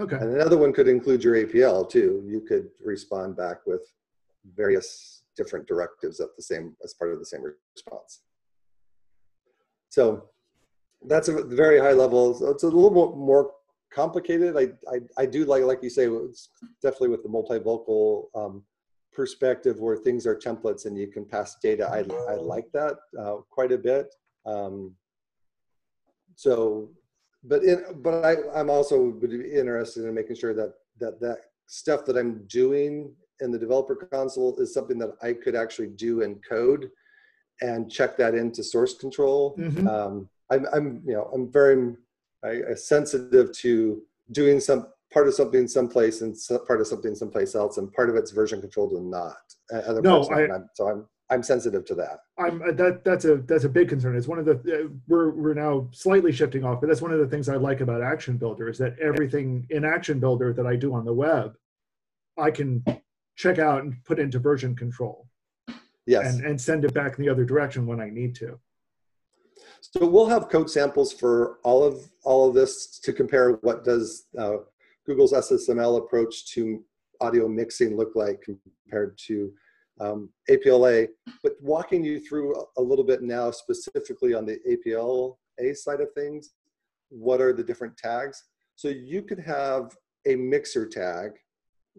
Okay. 0.00 0.16
And 0.16 0.34
another 0.34 0.56
one 0.56 0.72
could 0.72 0.86
include 0.86 1.24
your 1.24 1.34
APL 1.34 1.88
too. 1.88 2.22
You 2.24 2.40
could 2.40 2.68
respond 2.84 3.36
back 3.36 3.66
with 3.66 3.82
various 4.54 5.17
different 5.38 5.66
directives 5.72 6.20
at 6.20 6.30
the 6.36 6.42
same 6.50 6.66
as 6.84 6.92
part 6.98 7.12
of 7.12 7.18
the 7.18 7.30
same 7.32 7.42
response. 7.74 8.12
So 9.88 10.02
that's 11.12 11.28
a 11.28 11.44
very 11.44 11.78
high 11.86 11.96
level. 12.04 12.34
So 12.34 12.50
it's 12.50 12.64
a 12.64 12.66
little 12.66 12.96
bit 13.00 13.16
more 13.16 13.52
complicated. 14.00 14.56
I, 14.62 14.66
I, 14.94 14.98
I 15.22 15.26
do 15.26 15.40
like, 15.52 15.64
like 15.70 15.82
you 15.82 15.92
say, 15.98 16.06
it's 16.06 16.50
definitely 16.82 17.12
with 17.14 17.22
the 17.22 17.34
multivocal 17.36 18.26
um, 18.34 18.64
perspective 19.18 19.76
where 19.80 19.96
things 19.96 20.26
are 20.26 20.36
templates 20.36 20.86
and 20.86 20.98
you 20.98 21.08
can 21.08 21.24
pass 21.24 21.56
data. 21.62 21.84
I, 21.98 22.00
I 22.32 22.36
like 22.54 22.68
that 22.72 22.94
uh, 23.18 23.36
quite 23.56 23.72
a 23.72 23.78
bit. 23.90 24.06
Um, 24.44 24.94
so, 26.34 26.90
but 27.44 27.62
in, 27.62 27.78
but 28.04 28.24
I, 28.24 28.34
I'm 28.54 28.70
also 28.70 28.96
interested 29.22 30.04
in 30.04 30.14
making 30.14 30.36
sure 30.36 30.54
that 30.54 30.72
that 31.00 31.20
that 31.20 31.38
stuff 31.66 32.04
that 32.06 32.16
I'm 32.16 32.46
doing 32.46 33.12
in 33.40 33.52
the 33.52 33.58
developer 33.58 33.94
console 33.94 34.58
is 34.58 34.74
something 34.74 34.98
that 34.98 35.10
I 35.22 35.32
could 35.32 35.54
actually 35.54 35.88
do 35.88 36.22
in 36.22 36.40
code 36.48 36.90
and 37.60 37.90
check 37.90 38.16
that 38.16 38.34
into 38.34 38.62
source 38.62 38.94
control. 38.94 39.56
Mm-hmm. 39.58 39.88
Um, 39.88 40.28
I'm, 40.50 40.66
I'm, 40.72 41.02
you 41.04 41.14
know, 41.14 41.30
I'm 41.34 41.50
very 41.50 41.94
I, 42.44 42.74
sensitive 42.74 43.52
to 43.58 44.02
doing 44.32 44.60
some 44.60 44.86
part 45.12 45.26
of 45.26 45.34
something 45.34 45.66
someplace 45.66 46.20
and 46.20 46.36
part 46.66 46.80
of 46.80 46.86
something 46.86 47.14
someplace 47.14 47.54
else, 47.54 47.78
and 47.78 47.92
part 47.92 48.10
of 48.10 48.16
it's 48.16 48.30
version 48.30 48.60
controlled 48.60 48.92
and 48.92 49.10
not. 49.10 49.36
Other 49.72 50.00
no, 50.02 50.22
I, 50.24 50.44
I'm, 50.44 50.68
so 50.74 50.88
I'm 50.88 51.06
I'm 51.30 51.42
sensitive 51.42 51.84
to 51.86 51.94
that. 51.96 52.20
I'm 52.38 52.62
uh, 52.62 52.72
that 52.72 53.04
that's 53.04 53.24
a 53.24 53.36
that's 53.38 53.64
a 53.64 53.68
big 53.68 53.88
concern. 53.88 54.16
It's 54.16 54.28
one 54.28 54.38
of 54.38 54.44
the 54.44 54.54
uh, 54.54 54.88
we're 55.08 55.30
we're 55.30 55.54
now 55.54 55.88
slightly 55.92 56.32
shifting 56.32 56.64
off, 56.64 56.80
but 56.80 56.86
that's 56.86 57.02
one 57.02 57.12
of 57.12 57.18
the 57.18 57.26
things 57.26 57.48
I 57.48 57.56
like 57.56 57.80
about 57.80 58.02
Action 58.02 58.36
Builder 58.36 58.68
is 58.68 58.78
that 58.78 58.98
everything 58.98 59.66
in 59.70 59.84
Action 59.84 60.20
Builder 60.20 60.52
that 60.54 60.66
I 60.66 60.76
do 60.76 60.94
on 60.94 61.04
the 61.04 61.12
web, 61.12 61.54
I 62.38 62.50
can 62.50 62.82
check 63.38 63.58
out 63.58 63.84
and 63.84 63.94
put 64.04 64.18
into 64.18 64.38
version 64.38 64.74
control. 64.74 65.26
Yes. 66.06 66.34
And 66.34 66.44
and 66.44 66.60
send 66.60 66.84
it 66.84 66.92
back 66.92 67.18
in 67.18 67.24
the 67.24 67.30
other 67.30 67.44
direction 67.44 67.86
when 67.86 68.00
I 68.00 68.10
need 68.10 68.34
to. 68.36 68.58
So 69.80 70.06
we'll 70.06 70.26
have 70.26 70.48
code 70.48 70.70
samples 70.70 71.12
for 71.12 71.58
all 71.62 71.82
of 71.84 72.10
all 72.24 72.48
of 72.48 72.54
this 72.54 72.98
to 73.00 73.12
compare 73.12 73.52
what 73.62 73.84
does 73.84 74.26
uh, 74.38 74.56
Google's 75.06 75.32
SSML 75.32 75.98
approach 75.98 76.46
to 76.52 76.84
audio 77.20 77.48
mixing 77.48 77.96
look 77.96 78.12
like 78.14 78.42
compared 78.42 79.16
to 79.26 79.52
um, 80.00 80.30
APLA. 80.50 81.08
But 81.42 81.52
walking 81.60 82.04
you 82.04 82.20
through 82.20 82.54
a 82.76 82.82
little 82.82 83.04
bit 83.04 83.22
now 83.22 83.50
specifically 83.50 84.34
on 84.34 84.46
the 84.46 84.58
APLA 84.68 85.34
side 85.76 86.00
of 86.00 86.12
things, 86.12 86.54
what 87.08 87.40
are 87.40 87.52
the 87.52 87.64
different 87.64 87.96
tags? 87.96 88.44
So 88.76 88.88
you 88.88 89.22
could 89.22 89.40
have 89.40 89.96
a 90.26 90.36
mixer 90.36 90.86
tag 90.86 91.32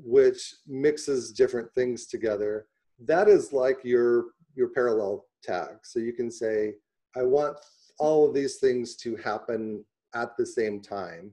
which 0.03 0.55
mixes 0.67 1.31
different 1.31 1.73
things 1.73 2.07
together. 2.07 2.65
That 3.05 3.27
is 3.27 3.53
like 3.53 3.79
your 3.83 4.25
your 4.55 4.69
parallel 4.69 5.25
tag. 5.43 5.77
So 5.83 5.99
you 5.99 6.13
can 6.13 6.29
say, 6.29 6.73
I 7.15 7.23
want 7.23 7.57
all 7.97 8.27
of 8.27 8.33
these 8.33 8.57
things 8.57 8.95
to 8.97 9.15
happen 9.17 9.83
at 10.15 10.35
the 10.37 10.45
same 10.45 10.81
time. 10.81 11.31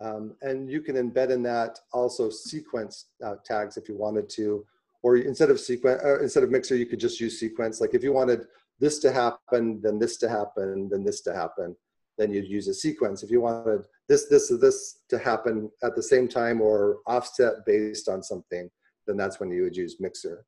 Um, 0.00 0.34
and 0.42 0.70
you 0.70 0.82
can 0.82 0.96
embed 0.96 1.30
in 1.30 1.42
that 1.44 1.78
also 1.92 2.28
sequence 2.28 3.06
uh, 3.24 3.36
tags 3.44 3.76
if 3.76 3.88
you 3.88 3.96
wanted 3.96 4.28
to, 4.30 4.64
or 5.02 5.16
instead 5.16 5.50
of 5.50 5.58
sequence, 5.58 6.02
uh, 6.04 6.20
instead 6.20 6.42
of 6.42 6.50
mixer, 6.50 6.76
you 6.76 6.86
could 6.86 7.00
just 7.00 7.20
use 7.20 7.40
sequence. 7.40 7.80
Like 7.80 7.94
if 7.94 8.02
you 8.02 8.12
wanted 8.12 8.46
this 8.78 8.98
to 9.00 9.12
happen, 9.12 9.80
then 9.82 9.98
this 9.98 10.18
to 10.18 10.28
happen, 10.28 10.88
then 10.90 11.02
this 11.04 11.22
to 11.22 11.32
happen, 11.32 11.74
then 12.18 12.32
you'd 12.32 12.48
use 12.48 12.68
a 12.68 12.74
sequence. 12.74 13.22
If 13.22 13.30
you 13.30 13.40
wanted 13.40 13.86
this, 14.08 14.26
this, 14.26 14.48
this 14.60 15.00
to 15.08 15.18
happen 15.18 15.70
at 15.82 15.94
the 15.94 16.02
same 16.02 16.28
time 16.28 16.60
or 16.60 16.98
offset 17.06 17.64
based 17.66 18.08
on 18.08 18.22
something, 18.22 18.70
then 19.06 19.16
that's 19.16 19.38
when 19.38 19.50
you 19.50 19.62
would 19.62 19.76
use 19.76 20.00
mixer. 20.00 20.44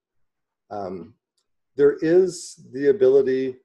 Um, 0.71 1.15
there 1.77 1.97
is 2.03 2.65
the 2.73 2.89
ability 2.89 3.57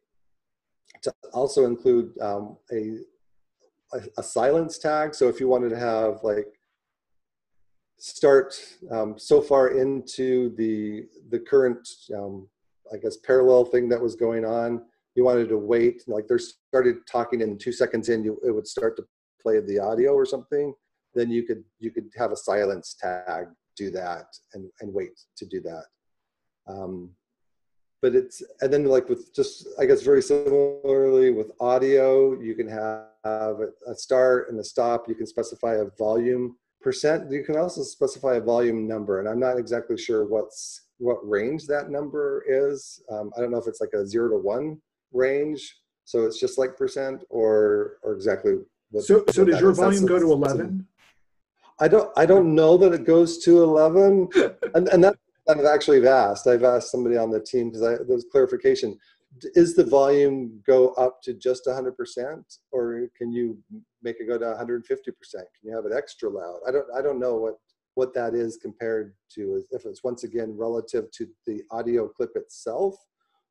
to 1.02 1.14
also 1.34 1.66
include 1.66 2.14
um, 2.22 2.58
a, 2.72 2.98
a, 3.94 4.02
a 4.20 4.24
silence 4.24 4.78
tag. 4.78 5.16
So 5.16 5.28
if 5.28 5.40
you 5.40 5.48
wanted 5.48 5.70
to 5.70 5.80
have 5.80 6.20
like 6.24 6.48
start 7.98 8.54
um, 8.92 9.16
so 9.18 9.42
far 9.42 9.70
into 9.80 10.54
the 10.58 11.06
the 11.30 11.40
current 11.40 11.88
um, 12.16 12.48
I 12.94 12.98
guess 12.98 13.18
parallel 13.18 13.66
thing 13.66 13.90
that 13.90 14.02
was 14.02 14.16
going 14.16 14.46
on, 14.46 14.84
you 15.16 15.24
wanted 15.24 15.50
to 15.50 15.58
wait 15.58 16.04
like 16.08 16.28
they 16.28 16.38
started 16.38 16.96
talking 17.10 17.42
and 17.42 17.60
two 17.60 17.72
seconds 17.72 18.10
in 18.10 18.24
you 18.24 18.40
it 18.44 18.52
would 18.52 18.68
start 18.68 18.96
to 18.98 19.04
play 19.42 19.60
the 19.60 19.80
audio 19.80 20.14
or 20.14 20.26
something. 20.26 20.74
Then 21.14 21.30
you 21.30 21.44
could 21.44 21.64
you 21.80 21.92
could 21.92 22.10
have 22.16 22.32
a 22.32 22.36
silence 22.36 22.96
tag 23.00 23.46
do 23.76 23.92
that 23.92 24.26
and 24.54 24.70
and 24.82 24.94
wait 24.94 25.20
to 25.38 25.46
do 25.46 25.62
that. 25.62 25.86
Um, 26.68 27.12
but 28.04 28.16
it's 28.16 28.44
and 28.62 28.72
then 28.72 28.84
like 28.84 29.08
with 29.08 29.34
just 29.34 29.66
i 29.80 29.86
guess 29.86 30.02
very 30.02 30.22
similarly 30.22 31.32
with 31.32 31.52
audio 31.62 32.40
you 32.40 32.54
can 32.54 32.68
have 32.68 33.58
a 33.88 33.96
start 33.96 34.50
and 34.50 34.60
a 34.60 34.64
stop 34.64 35.08
you 35.08 35.16
can 35.16 35.26
specify 35.26 35.76
a 35.76 35.86
volume 35.98 36.56
percent 36.82 37.32
you 37.32 37.44
can 37.44 37.58
also 37.58 37.82
specify 37.82 38.36
a 38.36 38.42
volume 38.42 38.86
number 38.88 39.20
and 39.20 39.30
i'm 39.30 39.40
not 39.40 39.58
exactly 39.58 39.98
sure 39.98 40.26
what's 40.26 40.90
what 40.98 41.18
range 41.28 41.66
that 41.66 41.90
number 41.90 42.44
is 42.46 43.02
um, 43.10 43.32
i 43.38 43.40
don't 43.40 43.52
know 43.52 43.58
if 43.58 43.68
it's 43.68 43.80
like 43.80 43.94
a 43.94 44.06
zero 44.06 44.30
to 44.30 44.38
one 44.38 44.78
range 45.14 45.78
so 46.06 46.26
it's 46.26 46.40
just 46.40 46.58
like 46.58 46.76
percent 46.76 47.24
or 47.30 47.98
or 48.04 48.14
exactly 48.14 48.56
what, 48.92 49.04
so 49.04 49.24
so 49.30 49.46
does 49.46 49.60
your 49.60 49.72
is. 49.72 49.78
volume 49.78 50.02
That's 50.02 50.10
go 50.10 50.20
to 50.20 50.32
11 50.32 50.88
I 51.80 51.88
don't. 51.88 52.10
I 52.16 52.26
don't 52.26 52.54
know 52.54 52.78
that 52.78 52.94
it 52.94 53.06
goes 53.06 53.40
to 53.40 53.64
eleven, 53.64 54.30
and 54.76 54.88
and 54.90 55.04
that 55.04 55.16
I've 55.50 55.66
actually 55.66 56.06
asked. 56.08 56.48
I've 56.48 56.64
asked 56.64 56.92
somebody 56.92 57.18
on 57.18 57.32
the 57.32 57.40
team 57.40 57.70
because 57.70 57.84
I 57.84 57.96
there's 58.08 58.26
clarification. 58.32 58.98
Is 59.56 59.76
the 59.76 59.84
volume 59.84 60.62
go 60.66 60.90
up 60.90 61.20
to 61.24 61.34
just 61.34 61.66
100%, 61.66 62.60
or 62.72 63.08
can 63.18 63.34
you 63.34 63.58
make 64.04 64.18
it 64.20 64.28
go 64.28 64.38
to 64.38 64.46
150%? 64.46 64.86
Can 64.86 65.46
you 65.64 65.76
have 65.76 65.88
it 65.88 65.92
extra 65.92 66.30
loud? 66.30 66.60
I 66.68 66.72
don't. 66.72 66.86
I 66.96 67.02
don't 67.02 67.20
know 67.20 67.36
what 67.36 67.56
what 67.96 68.14
that 68.14 68.34
is 68.34 68.58
compared 68.58 69.14
to 69.36 69.64
if 69.72 69.86
it's 69.86 70.04
once 70.04 70.24
again 70.24 70.56
relative 70.56 71.12
to 71.12 71.28
the 71.46 71.62
audio 71.72 72.08
clip 72.08 72.32
itself, 72.36 72.96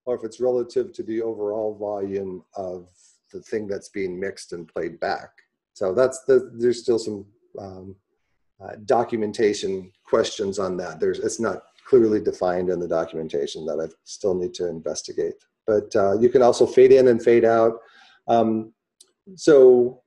or 0.05 0.17
if 0.17 0.25
it's 0.25 0.41
relative 0.41 0.93
to 0.93 1.03
the 1.03 1.23
overall 1.23 1.75
volume 1.75 2.45
of 2.57 2.89
the 3.33 3.41
thing 3.41 3.67
that's 3.67 3.89
being 3.89 4.19
mixed 4.19 4.53
and 4.53 4.69
played 4.69 4.99
back. 5.01 5.31
So 5.75 5.95
that's 5.95 6.25
the, 6.25 6.51
there's 6.55 6.83
still 6.83 6.99
some 6.99 7.25
um, 7.59 7.97
uh, 8.63 8.77
documentation 8.85 9.91
questions 10.05 10.59
on 10.59 10.77
that. 10.77 11.01
There's 11.01 11.19
it's 11.19 11.41
not 11.41 11.63
clearly 11.87 12.21
defined 12.21 12.71
in 12.71 12.79
the 12.79 12.89
documentation 12.89 13.65
that 13.67 13.81
I 13.81 13.93
still 14.05 14.35
need 14.35 14.55
to 14.55 14.69
investigate. 14.69 15.35
But 15.67 15.95
uh, 15.97 16.19
you 16.19 16.29
can 16.29 16.43
also 16.43 16.67
fade 16.67 16.93
in 16.93 17.09
and 17.09 17.23
fade 17.23 17.45
out. 17.45 17.79
Um, 18.29 18.73
so 19.37 20.03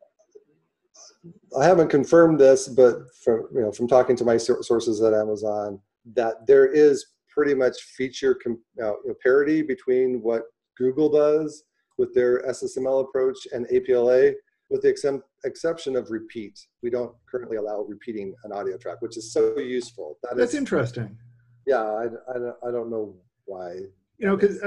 I 1.57 1.65
haven't 1.65 1.89
confirmed 1.89 2.39
this, 2.39 2.67
but 2.67 3.13
from 3.23 3.47
you 3.53 3.61
know 3.61 3.71
from 3.71 3.87
talking 3.87 4.15
to 4.17 4.25
my 4.25 4.37
sources 4.37 5.01
at 5.01 5.13
Amazon, 5.13 5.79
that 6.13 6.45
there 6.47 6.67
is 6.67 7.05
pretty 7.35 7.53
much 7.53 7.75
feature 7.97 8.37
uh, 8.83 8.91
parity 9.21 9.61
between 9.61 10.21
what 10.21 10.43
Google 10.77 11.09
does 11.09 11.63
with 11.97 12.13
their 12.13 12.41
SSML 12.43 13.03
approach 13.07 13.37
and 13.51 13.67
APLA, 13.67 14.33
with 14.69 14.81
the 14.81 14.89
ex- 14.89 15.05
exception 15.43 15.95
of 15.95 16.09
repeat. 16.09 16.59
We 16.81 16.89
don't 16.89 17.13
currently 17.29 17.57
allow 17.57 17.81
repeating 17.81 18.33
an 18.43 18.51
audio 18.51 18.77
track, 18.77 19.01
which 19.01 19.17
is 19.17 19.31
so 19.31 19.57
useful. 19.59 20.17
That 20.23 20.37
That's 20.37 20.53
is, 20.53 20.59
interesting 20.59 21.17
yeah, 21.65 21.81
I, 21.81 22.03
I, 22.03 22.33
don't, 22.33 22.55
I 22.67 22.71
don't 22.71 22.89
know 22.89 23.15
why. 23.45 23.73
You 24.17 24.27
know, 24.27 24.37
because 24.37 24.61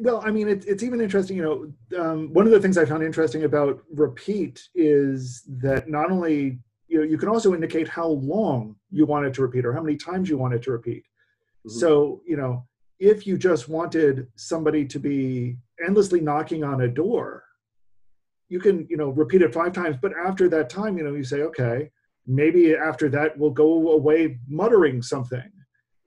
well, 0.00 0.22
I 0.24 0.30
mean, 0.30 0.48
it, 0.48 0.64
it's 0.66 0.82
even 0.82 1.00
interesting. 1.00 1.36
You 1.36 1.74
know, 1.92 2.00
um, 2.00 2.32
one 2.32 2.46
of 2.46 2.52
the 2.52 2.60
things 2.60 2.76
I 2.76 2.84
found 2.84 3.02
interesting 3.02 3.44
about 3.44 3.80
repeat 3.92 4.68
is 4.74 5.42
that 5.62 5.88
not 5.88 6.10
only 6.10 6.58
you 6.88 6.98
know 6.98 7.04
you 7.04 7.16
can 7.18 7.28
also 7.28 7.54
indicate 7.54 7.88
how 7.88 8.08
long 8.08 8.76
you 8.90 9.06
want 9.06 9.26
it 9.26 9.34
to 9.34 9.42
repeat 9.42 9.64
or 9.64 9.72
how 9.72 9.82
many 9.82 9.96
times 9.96 10.28
you 10.28 10.36
want 10.36 10.54
it 10.54 10.62
to 10.64 10.72
repeat. 10.72 11.04
Mm-hmm. 11.66 11.78
So 11.78 12.22
you 12.26 12.36
know, 12.36 12.66
if 12.98 13.26
you 13.26 13.38
just 13.38 13.68
wanted 13.68 14.26
somebody 14.36 14.84
to 14.86 14.98
be 14.98 15.58
endlessly 15.84 16.20
knocking 16.20 16.64
on 16.64 16.82
a 16.82 16.88
door, 16.88 17.44
you 18.48 18.60
can 18.60 18.86
you 18.90 18.96
know 18.96 19.10
repeat 19.10 19.42
it 19.42 19.54
five 19.54 19.72
times. 19.72 19.96
But 20.00 20.12
after 20.16 20.48
that 20.50 20.70
time, 20.70 20.98
you 20.98 21.04
know, 21.04 21.14
you 21.14 21.24
say, 21.24 21.42
okay, 21.42 21.90
maybe 22.26 22.74
after 22.74 23.08
that 23.10 23.38
we'll 23.38 23.50
go 23.50 23.90
away 23.92 24.38
muttering 24.48 25.02
something 25.02 25.50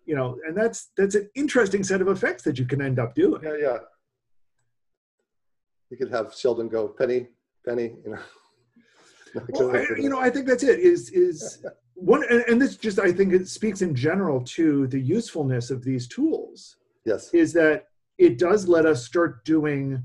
you 0.06 0.16
know, 0.16 0.38
and 0.46 0.58
that's 0.58 0.90
that's 0.98 1.16
an 1.16 1.30
interesting 1.36 1.84
set 1.84 2.02
of 2.02 2.08
effects 2.08 2.44
that 2.44 2.58
you 2.60 2.66
can 2.66 2.82
end 2.82 3.00
up 3.00 3.16
doing. 3.16 3.42
Yeah, 3.44 3.56
yeah. 3.58 3.78
You 5.90 5.98
could 5.98 6.12
have 6.12 6.34
Sheldon 6.34 6.70
go 6.70 6.88
penny, 6.88 7.28
penny, 7.66 7.96
you 8.04 8.12
know. 8.12 8.20
well, 9.50 9.76
I, 9.76 9.86
you 9.98 10.10
know, 10.10 10.20
I 10.20 10.30
think 10.30 10.48
that's 10.48 10.64
it. 10.64 10.80
Is 10.80 11.10
is 11.12 11.64
one, 11.96 12.24
and, 12.30 12.62
this 12.62 12.78
just 12.78 13.00
I 13.00 13.12
think 13.12 13.34
it 13.34 13.48
speaks 13.48 13.82
in 13.82 13.94
general 13.94 14.42
to 14.42 14.88
the 14.88 15.00
usefulness 15.00 15.70
of 15.70 15.84
these 15.84 16.08
tools. 16.08 16.78
Yes, 17.06 17.34
is 17.34 17.54
that 17.54 17.88
it 18.18 18.38
does 18.38 18.68
let 18.68 18.86
us 18.86 19.06
start 19.06 19.44
doing, 19.46 20.04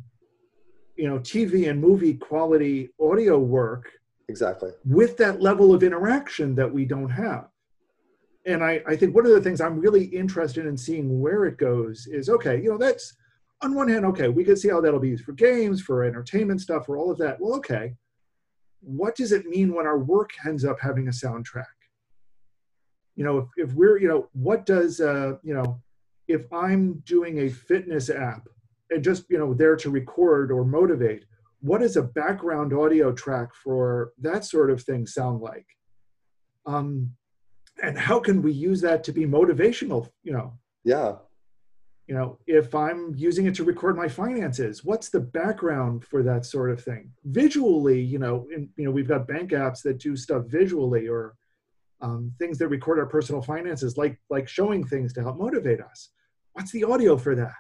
you 0.96 1.09
know, 1.09 1.18
TV 1.18 1.68
and 1.70 1.81
movie 1.81 2.14
quality 2.14 2.90
audio 3.01 3.38
work. 3.38 3.90
Exactly. 4.29 4.70
With 4.85 5.16
that 5.18 5.40
level 5.40 5.72
of 5.72 5.83
interaction 5.83 6.55
that 6.57 6.72
we 6.72 6.85
don't 6.85 7.11
have 7.11 7.49
and 8.46 8.62
I, 8.62 8.81
I 8.87 8.96
think 8.96 9.14
one 9.14 9.27
of 9.27 9.33
the 9.33 9.40
things 9.40 9.61
I'm 9.61 9.81
really 9.81 10.05
interested 10.05 10.66
in 10.66 10.77
seeing 10.77 11.20
where 11.20 11.44
it 11.44 11.59
goes 11.59 12.07
is 12.07 12.29
okay, 12.29 12.62
you 12.62 12.70
know, 12.70 12.79
that's 12.79 13.14
on 13.62 13.75
one 13.75 13.88
hand, 13.88 14.05
okay, 14.07 14.29
we 14.29 14.44
could 14.44 14.59
see 14.59 14.68
how 14.68 14.81
that'll 14.81 15.01
be 15.01 15.09
used 15.09 15.25
for 15.25 15.33
games, 15.33 15.83
for 15.83 16.05
entertainment 16.05 16.61
stuff, 16.61 16.87
for 16.87 16.96
all 16.96 17.11
of 17.11 17.18
that. 17.18 17.40
Well, 17.40 17.57
okay. 17.57 17.94
what 18.81 19.16
does 19.16 19.33
it 19.33 19.46
mean 19.46 19.75
when 19.75 19.87
our 19.87 19.99
work 19.99 20.31
ends 20.46 20.64
up 20.64 20.79
having 20.81 21.09
a 21.09 21.11
soundtrack? 21.11 21.64
You 23.17 23.25
know, 23.25 23.39
if, 23.39 23.69
if 23.69 23.75
we're, 23.75 23.99
you 23.99 24.09
know, 24.09 24.29
what 24.33 24.67
does, 24.67 25.01
uh, 25.01 25.35
you 25.43 25.55
know, 25.55 25.81
if 26.29 26.53
I'm 26.53 27.03
doing 27.07 27.41
a 27.41 27.49
fitness 27.49 28.11
app 28.11 28.47
and 28.91 29.03
just, 29.03 29.25
you 29.29 29.39
know, 29.39 29.55
there 29.55 29.77
to 29.77 29.91
record 29.91 30.53
or 30.53 30.65
motivate, 30.65 31.25
what 31.61 31.81
does 31.81 31.97
a 31.97 32.03
background 32.03 32.73
audio 32.73 33.13
track 33.13 33.55
for 33.55 34.13
that 34.21 34.45
sort 34.45 34.71
of 34.71 34.83
thing 34.83 35.07
sound 35.07 35.41
like? 35.41 35.67
Um, 36.67 37.13
and 37.83 37.99
how 37.99 38.21
can 38.21 38.43
we 38.43 38.53
use 38.53 38.81
that 38.83 39.03
to 39.05 39.13
be 39.13 39.25
motivational, 39.27 40.09
you 40.23 40.33
know? 40.33 40.59
Yeah 40.85 41.17
you 42.07 42.15
know 42.15 42.39
if 42.47 42.75
i'm 42.75 43.15
using 43.17 43.47
it 43.47 43.55
to 43.55 43.65
record 43.65 43.97
my 43.97 44.09
finances 44.09 44.85
what's 44.85 45.09
the 45.09 45.21
background 45.21 46.05
for 46.05 46.23
that 46.23 46.45
sort 46.47 46.71
of 46.71 46.83
thing 46.83 47.11
visually 47.25 48.01
you 48.01 48.19
know 48.19 48.47
in, 48.55 48.69
you 48.77 48.85
know 48.85 48.91
we've 48.91 49.09
got 49.09 49.27
bank 49.27 49.51
apps 49.51 49.83
that 49.83 49.99
do 49.99 50.17
stuff 50.17 50.45
visually 50.47 51.09
or 51.09 51.35
um, 52.01 52.33
things 52.39 52.59
that 52.59 52.69
record 52.69 52.99
our 52.99 53.07
personal 53.07 53.43
finances 53.43 53.97
like 53.97 54.19
like 54.31 54.49
showing 54.49 54.85
things 54.85 55.13
to 55.15 55.23
help 55.23 55.39
motivate 55.39 55.81
us. 55.81 56.11
What's 56.53 56.73
the 56.73 56.85
audio 56.85 57.17
for 57.17 57.35
that? 57.35 57.55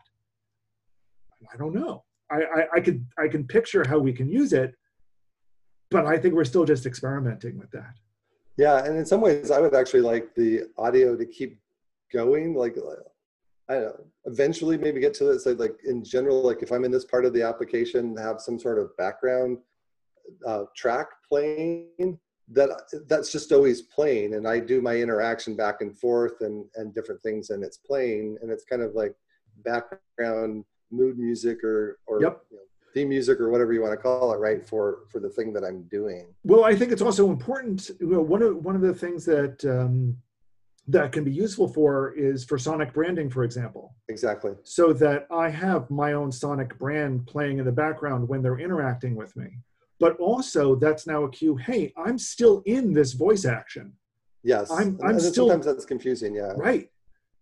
I 1.52 1.56
don't 1.56 1.74
know. 1.74 2.04
I, 2.30 2.42
I 2.42 2.66
i 2.74 2.80
could 2.80 3.06
i 3.18 3.28
can 3.28 3.46
picture 3.46 3.86
how 3.86 3.98
we 3.98 4.12
can 4.12 4.28
use 4.28 4.52
it 4.52 4.74
but 5.92 6.06
i 6.06 6.16
think 6.18 6.34
we're 6.34 6.44
still 6.44 6.64
just 6.64 6.86
experimenting 6.86 7.56
with 7.56 7.70
that. 7.70 7.94
Yeah 8.56 8.84
and 8.84 8.96
in 8.96 9.06
some 9.06 9.20
ways 9.20 9.50
i 9.52 9.60
would 9.60 9.74
actually 9.74 10.00
like 10.00 10.34
the 10.34 10.64
audio 10.76 11.16
to 11.16 11.24
keep 11.24 11.60
going 12.12 12.54
like 12.54 12.76
I 13.68 13.74
don't 13.74 13.82
know, 13.82 14.04
eventually 14.26 14.78
maybe 14.78 15.00
get 15.00 15.14
to 15.14 15.30
it. 15.30 15.40
So 15.40 15.50
like 15.52 15.76
in 15.84 16.04
general, 16.04 16.40
like 16.42 16.62
if 16.62 16.70
I'm 16.70 16.84
in 16.84 16.92
this 16.92 17.04
part 17.04 17.24
of 17.24 17.32
the 17.32 17.42
application, 17.42 18.16
have 18.16 18.40
some 18.40 18.60
sort 18.60 18.78
of 18.78 18.96
background 18.96 19.58
uh, 20.46 20.64
track 20.76 21.08
playing 21.28 22.18
that 22.52 22.70
that's 23.08 23.32
just 23.32 23.50
always 23.50 23.82
playing 23.82 24.34
and 24.34 24.46
I 24.46 24.60
do 24.60 24.80
my 24.80 24.96
interaction 24.96 25.56
back 25.56 25.80
and 25.80 25.96
forth 25.98 26.40
and, 26.42 26.64
and 26.76 26.94
different 26.94 27.20
things 27.22 27.50
and 27.50 27.64
it's 27.64 27.78
playing 27.78 28.38
and 28.40 28.50
it's 28.50 28.64
kind 28.64 28.82
of 28.82 28.94
like 28.94 29.14
background 29.64 30.64
mood 30.90 31.18
music 31.18 31.64
or, 31.64 31.98
or 32.06 32.20
yep. 32.20 32.40
you 32.50 32.56
know, 32.56 32.62
theme 32.94 33.08
music 33.08 33.40
or 33.40 33.50
whatever 33.50 33.72
you 33.72 33.82
want 33.82 33.92
to 33.92 33.96
call 33.96 34.32
it, 34.32 34.38
right? 34.38 34.64
For, 34.64 35.00
for 35.10 35.18
the 35.18 35.28
thing 35.28 35.52
that 35.54 35.64
I'm 35.64 35.82
doing. 35.84 36.28
Well, 36.44 36.64
I 36.64 36.74
think 36.74 36.92
it's 36.92 37.02
also 37.02 37.30
important. 37.30 37.90
You 38.00 38.06
know, 38.06 38.22
one 38.22 38.42
of, 38.42 38.64
one 38.64 38.76
of 38.76 38.80
the 38.80 38.94
things 38.94 39.24
that, 39.26 39.64
um, 39.64 40.16
that 40.88 41.10
can 41.10 41.24
be 41.24 41.32
useful 41.32 41.66
for 41.66 42.14
is 42.14 42.44
for 42.44 42.58
sonic 42.58 42.94
branding, 42.94 43.28
for 43.28 43.42
example. 43.42 43.94
Exactly. 44.08 44.52
So 44.62 44.92
that 44.94 45.26
I 45.30 45.50
have 45.50 45.90
my 45.90 46.12
own 46.12 46.30
sonic 46.30 46.78
brand 46.78 47.26
playing 47.26 47.58
in 47.58 47.64
the 47.64 47.72
background 47.72 48.28
when 48.28 48.40
they're 48.40 48.60
interacting 48.60 49.16
with 49.16 49.36
me. 49.36 49.58
But 49.98 50.16
also, 50.18 50.74
that's 50.74 51.06
now 51.06 51.24
a 51.24 51.30
cue. 51.30 51.56
Hey, 51.56 51.92
I'm 51.96 52.18
still 52.18 52.62
in 52.66 52.92
this 52.92 53.12
voice 53.12 53.44
action. 53.44 53.92
Yes, 54.42 54.70
I'm. 54.70 54.98
I'm 55.02 55.18
still. 55.18 55.48
Sometimes 55.48 55.66
that's 55.66 55.84
confusing. 55.84 56.34
Yeah. 56.34 56.52
Right. 56.56 56.90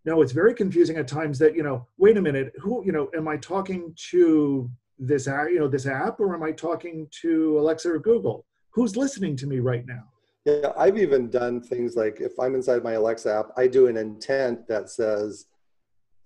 No, 0.05 0.23
it's 0.23 0.33
very 0.33 0.55
confusing 0.55 0.97
at 0.97 1.09
times. 1.09 1.39
That 1.39 1.57
you 1.57 1.63
know, 1.63 1.87
wait 1.99 2.17
a 2.17 2.23
minute. 2.23 2.53
Who 2.61 2.85
you 2.85 2.93
know? 2.93 3.11
Am 3.17 3.27
I 3.27 3.37
talking 3.39 3.95
to 4.11 4.71
this 4.99 5.27
app? 5.27 5.49
you 5.51 5.59
know 5.59 5.69
this 5.69 5.87
app, 5.87 6.21
or 6.21 6.35
am 6.35 6.43
I 6.43 6.53
talking 6.53 7.09
to 7.23 7.59
Alexa 7.59 7.91
or 7.91 7.99
Google? 7.99 8.47
Who's 8.71 8.97
listening 8.97 9.37
to 9.37 9.47
me 9.47 9.59
right 9.59 9.85
now? 9.87 10.05
Yeah, 10.45 10.73
I've 10.77 10.99
even 10.99 11.31
done 11.31 11.61
things 11.61 11.97
like 11.97 12.21
if 12.21 12.39
I'm 12.39 12.55
inside 12.55 12.85
my 12.85 12.93
Alexa 12.93 13.33
app, 13.33 13.47
I 13.57 13.67
do 13.67 13.87
an 13.87 13.97
intent 13.97 14.69
that 14.69 14.91
says 14.91 15.47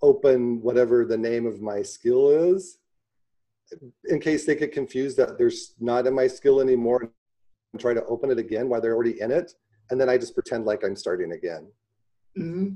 open 0.03 0.61
whatever 0.61 1.05
the 1.05 1.17
name 1.17 1.47
of 1.47 1.61
my 1.61 1.83
skill 1.83 2.31
is 2.31 2.78
in 4.07 4.21
case 4.21 4.47
they 4.47 4.55
get 4.55 4.73
confused 4.73 5.17
that 5.17 5.39
there's 5.39 5.75
not 5.81 6.07
in 6.07 6.15
my 6.15 6.27
skill 6.27 6.61
anymore 6.61 7.11
and 7.73 7.81
try 7.81 7.95
to 7.95 8.05
open 8.07 8.31
it 8.31 8.39
again 8.39 8.69
while 8.69 8.81
they're 8.81 8.95
already 8.95 9.21
in 9.21 9.31
it 9.31 9.53
and 9.91 10.01
then 10.01 10.09
i 10.09 10.17
just 10.17 10.35
pretend 10.35 10.65
like 10.65 10.85
i'm 10.85 10.97
starting 10.97 11.33
again 11.33 11.71
mm-hmm. 12.39 12.69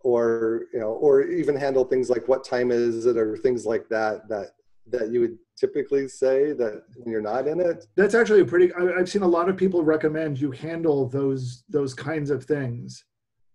or 0.00 0.66
you 0.72 0.80
know 0.80 0.92
or 0.92 1.22
even 1.22 1.56
handle 1.56 1.84
things 1.84 2.08
like 2.10 2.26
what 2.28 2.44
time 2.44 2.70
is 2.70 3.06
it 3.06 3.16
or 3.16 3.36
things 3.36 3.66
like 3.66 3.88
that 3.88 4.28
that 4.28 4.52
that 4.90 5.10
you 5.10 5.20
would 5.20 5.38
typically 5.58 6.08
say 6.08 6.52
that 6.52 6.82
when 6.96 7.12
you're 7.12 7.20
not 7.20 7.46
in 7.46 7.60
it? 7.60 7.86
That's 7.96 8.14
actually 8.14 8.40
a 8.40 8.44
pretty. 8.44 8.72
I, 8.74 8.98
have 8.98 9.08
seen 9.08 9.22
a 9.22 9.28
lot 9.28 9.48
of 9.48 9.56
people 9.56 9.82
recommend 9.82 10.40
you 10.40 10.50
handle 10.50 11.08
those 11.08 11.64
those 11.68 11.94
kinds 11.94 12.30
of 12.30 12.44
things 12.44 13.04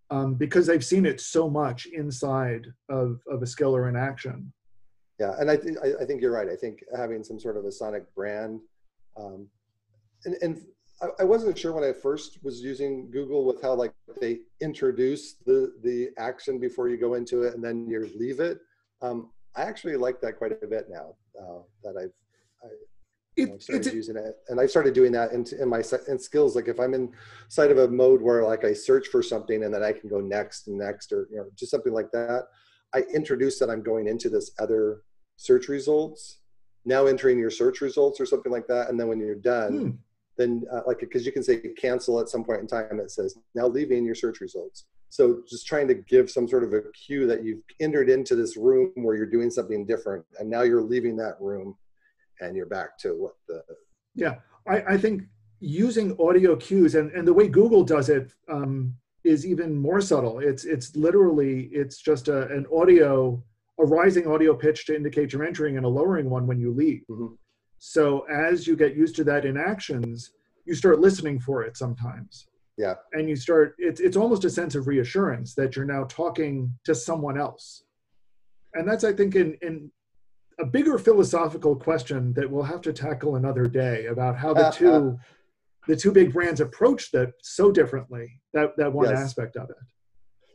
um, 0.10 0.36
because 0.36 0.68
they've 0.68 0.86
seen 0.86 1.06
it 1.06 1.20
so 1.20 1.50
much 1.50 1.88
inside 1.88 2.68
of 2.90 3.22
of 3.28 3.42
a 3.42 3.48
skill 3.48 3.76
or 3.76 3.88
an 3.88 3.96
action. 3.96 4.52
Yeah, 5.20 5.34
and 5.40 5.50
I 5.50 5.56
think 5.56 5.78
I 5.80 6.04
think 6.06 6.22
you're 6.22 6.34
right. 6.34 6.50
I 6.50 6.56
think 6.56 6.84
having 6.96 7.24
some 7.24 7.40
sort 7.40 7.56
of 7.56 7.66
a 7.66 7.72
sonic 7.72 8.14
brand, 8.14 8.60
um, 9.16 9.48
and 10.26 10.36
and 10.42 10.62
I, 11.02 11.08
I 11.22 11.24
wasn't 11.24 11.58
sure 11.58 11.72
when 11.72 11.84
I 11.84 11.94
first 11.94 12.40
was 12.44 12.62
using 12.62 13.10
Google 13.12 13.46
with 13.46 13.62
how 13.62 13.76
like 13.76 13.94
they 14.20 14.40
introduce 14.62 15.36
the 15.46 15.74
the 15.84 16.10
action 16.18 16.60
before 16.60 16.90
you 16.90 16.98
go 16.98 17.14
into 17.14 17.44
it 17.44 17.54
and 17.54 17.64
then 17.64 17.88
you 17.88 18.10
leave 18.18 18.42
it. 18.42 18.60
Um, 19.02 19.32
I 19.56 19.64
actually 19.64 19.96
like 19.96 20.20
that 20.22 20.38
quite 20.38 20.52
a 20.52 20.68
bit 20.68 20.88
now 20.90 21.16
uh, 21.42 21.60
that 21.84 21.96
I've 21.98 22.14
I, 22.62 22.68
you 23.38 23.48
know, 23.48 23.58
started 23.58 23.94
using 23.94 24.18
it, 24.18 24.36
and 24.50 24.60
I 24.60 24.66
started 24.66 24.94
doing 24.94 25.12
that 25.14 25.32
in, 25.32 25.46
in 25.60 25.70
my 25.70 25.82
in 26.08 26.20
skills. 26.20 26.56
Like 26.56 26.68
if 26.68 26.80
I'm 26.80 26.94
inside 26.94 27.72
of 27.72 27.78
a 27.78 27.88
mode 27.88 28.22
where 28.22 28.44
like 28.44 28.66
I 28.66 28.74
search 28.74 29.08
for 29.08 29.22
something 29.22 29.64
and 29.64 29.74
then 29.74 29.84
I 29.84 29.94
can 29.94 30.10
go 30.10 30.20
next 30.20 30.68
and 30.68 30.78
next, 30.78 31.12
or 31.12 31.28
you 31.32 31.38
know, 31.38 31.46
just 31.56 31.72
something 31.72 31.94
like 31.94 32.12
that. 32.12 32.44
I 32.94 33.04
introduce 33.14 33.60
that 33.60 33.70
I'm 33.70 33.84
going 33.84 34.08
into 34.08 34.30
this 34.30 34.52
other 34.60 35.02
search 35.38 35.68
results. 35.68 36.40
Now 36.86 37.08
entering 37.08 37.40
your 37.40 37.50
search 37.50 37.82
results 37.82 38.22
or 38.22 38.26
something 38.26 38.52
like 38.52 38.68
that, 38.68 38.90
and 38.90 39.00
then 39.00 39.08
when 39.08 39.20
you're 39.20 39.36
done, 39.36 39.78
hmm. 39.78 39.90
then 40.38 40.64
uh, 40.72 40.82
like 40.86 41.00
because 41.00 41.26
you 41.26 41.32
can 41.32 41.44
say 41.44 41.58
cancel 41.78 42.20
at 42.20 42.30
some 42.30 42.44
point 42.44 42.62
in 42.62 42.68
time. 42.68 43.00
It 43.00 43.10
says 43.10 43.36
now 43.56 43.68
leaving 43.68 44.06
your 44.06 44.14
search 44.14 44.40
results. 44.40 44.86
So 45.10 45.42
just 45.50 45.66
trying 45.66 45.88
to 45.88 45.96
give 45.96 46.30
some 46.30 46.48
sort 46.48 46.64
of 46.64 46.74
a 46.74 46.82
cue 46.92 47.26
that 47.26 47.44
you've 47.44 47.64
entered 47.80 48.10
into 48.10 48.36
this 48.36 48.58
room 48.58 48.92
where 48.96 49.16
you're 49.16 49.26
doing 49.26 49.50
something 49.50 49.86
different, 49.86 50.24
and 50.40 50.50
now 50.50 50.62
you're 50.62 50.84
leaving 50.84 51.18
that 51.18 51.38
room, 51.40 51.76
and 52.40 52.56
you're 52.56 52.68
back 52.68 52.98
to 53.00 53.10
what 53.10 53.34
the. 53.48 53.64
Yeah, 54.14 54.36
I, 54.68 54.82
I 54.94 54.98
think 54.98 55.24
using 55.60 56.16
audio 56.20 56.56
cues 56.56 56.96
and, 56.96 57.12
and 57.12 57.28
the 57.28 57.34
way 57.34 57.48
Google 57.48 57.84
does 57.84 58.10
it 58.10 58.32
um, 58.52 58.96
is 59.26 59.46
even 59.46 59.76
more 59.76 60.02
subtle. 60.02 60.40
It's 60.40 60.66
it's 60.66 60.96
literally 60.96 61.70
it's 61.72 62.02
just 62.02 62.28
a, 62.28 62.48
an 62.48 62.66
audio 62.74 63.44
a 63.80 63.86
rising 63.86 64.28
audio 64.28 64.56
pitch 64.56 64.86
to 64.86 64.96
indicate 64.96 65.34
you're 65.34 65.44
entering 65.44 65.76
and 65.76 65.86
a 65.86 65.90
lowering 65.90 66.30
one 66.30 66.48
when 66.48 66.60
you 66.60 66.72
leave. 66.72 67.04
Mm-hmm. 67.10 67.34
So 67.78 68.22
as 68.32 68.66
you 68.66 68.76
get 68.76 68.96
used 68.96 69.16
to 69.18 69.24
that 69.26 69.46
in 69.46 69.58
actions, 69.58 70.32
you 70.66 70.74
start 70.76 71.00
listening 71.00 71.40
for 71.40 71.64
it 71.64 71.76
sometimes 71.78 72.48
yeah 72.78 72.96
and 73.14 73.30
you 73.30 73.36
start 73.36 73.76
it's 73.78 74.00
it's 74.00 74.18
almost 74.18 74.44
a 74.46 74.50
sense 74.50 74.76
of 74.76 74.88
reassurance 74.88 75.54
that 75.56 75.76
you're 75.76 75.86
now 75.86 76.04
talking 76.06 76.74
to 76.84 76.94
someone 76.94 77.38
else 77.38 77.84
and 78.74 78.88
that's 78.88 79.04
i 79.04 79.14
think 79.14 79.36
in 79.36 79.58
in 79.62 79.90
a 80.60 80.66
bigger 80.66 80.98
philosophical 80.98 81.76
question 81.76 82.34
that 82.34 82.50
we'll 82.50 82.64
have 82.64 82.82
to 82.82 82.94
tackle 82.94 83.36
another 83.36 83.66
day 83.66 84.06
about 84.06 84.38
how 84.38 84.54
the 84.54 84.70
two 84.74 85.18
the 85.88 85.96
two 85.96 86.12
big 86.12 86.34
brands 86.34 86.62
approached 86.62 87.12
that 87.12 87.34
so 87.42 87.72
differently 87.72 88.42
that 88.54 88.76
that 88.78 88.92
one 88.92 89.10
yes. 89.10 89.20
aspect 89.20 89.56
of 89.56 89.70
it 89.70 89.78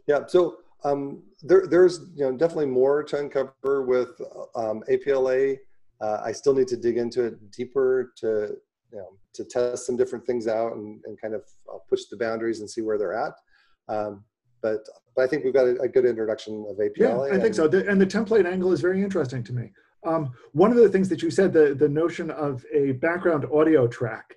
yeah 0.06 0.20
so 0.26 0.56
um, 0.82 1.22
there, 1.42 1.66
there's 1.66 2.00
you 2.14 2.24
know 2.24 2.36
definitely 2.36 2.66
more 2.66 3.02
to 3.02 3.18
uncover 3.18 3.82
with 3.82 4.20
um, 4.54 4.82
apla 4.90 5.56
uh, 6.00 6.18
i 6.24 6.32
still 6.32 6.54
need 6.54 6.68
to 6.68 6.76
dig 6.76 6.96
into 6.96 7.24
it 7.24 7.50
deeper 7.50 8.12
to 8.16 8.56
you 8.92 8.98
know, 8.98 9.08
to 9.34 9.44
test 9.44 9.86
some 9.86 9.96
different 9.96 10.24
things 10.26 10.46
out 10.46 10.74
and, 10.74 11.00
and 11.06 11.20
kind 11.20 11.34
of 11.34 11.42
uh, 11.72 11.78
push 11.88 12.02
the 12.10 12.16
boundaries 12.16 12.60
and 12.60 12.68
see 12.68 12.80
where 12.80 12.98
they're 12.98 13.14
at. 13.14 13.32
Um, 13.88 14.24
but, 14.62 14.80
but 15.16 15.22
I 15.22 15.26
think 15.26 15.44
we've 15.44 15.54
got 15.54 15.66
a, 15.66 15.80
a, 15.80 15.88
good 15.88 16.04
introduction 16.04 16.66
of 16.68 16.76
APLA. 16.76 16.98
Yeah, 16.98 17.20
I 17.20 17.30
think 17.30 17.46
and, 17.46 17.56
so. 17.56 17.68
The, 17.68 17.88
and 17.88 18.00
the 18.00 18.06
template 18.06 18.46
angle 18.46 18.72
is 18.72 18.80
very 18.80 19.02
interesting 19.02 19.42
to 19.44 19.52
me. 19.52 19.72
Um, 20.04 20.32
one 20.52 20.70
of 20.70 20.76
the 20.76 20.88
things 20.88 21.08
that 21.08 21.22
you 21.22 21.30
said, 21.30 21.52
the, 21.52 21.74
the 21.74 21.88
notion 21.88 22.30
of 22.30 22.64
a 22.74 22.92
background 22.92 23.46
audio 23.52 23.86
track 23.86 24.34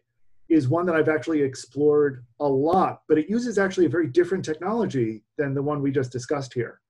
is 0.49 0.67
one 0.67 0.85
that 0.85 0.95
I've 0.95 1.09
actually 1.09 1.41
explored 1.41 2.25
a 2.39 2.47
lot, 2.47 3.01
but 3.07 3.17
it 3.17 3.29
uses 3.29 3.57
actually 3.57 3.85
a 3.85 3.89
very 3.89 4.07
different 4.07 4.43
technology 4.43 5.23
than 5.37 5.53
the 5.53 5.61
one 5.61 5.81
we 5.81 5.91
just 5.91 6.11
discussed 6.11 6.53
here. 6.53 6.81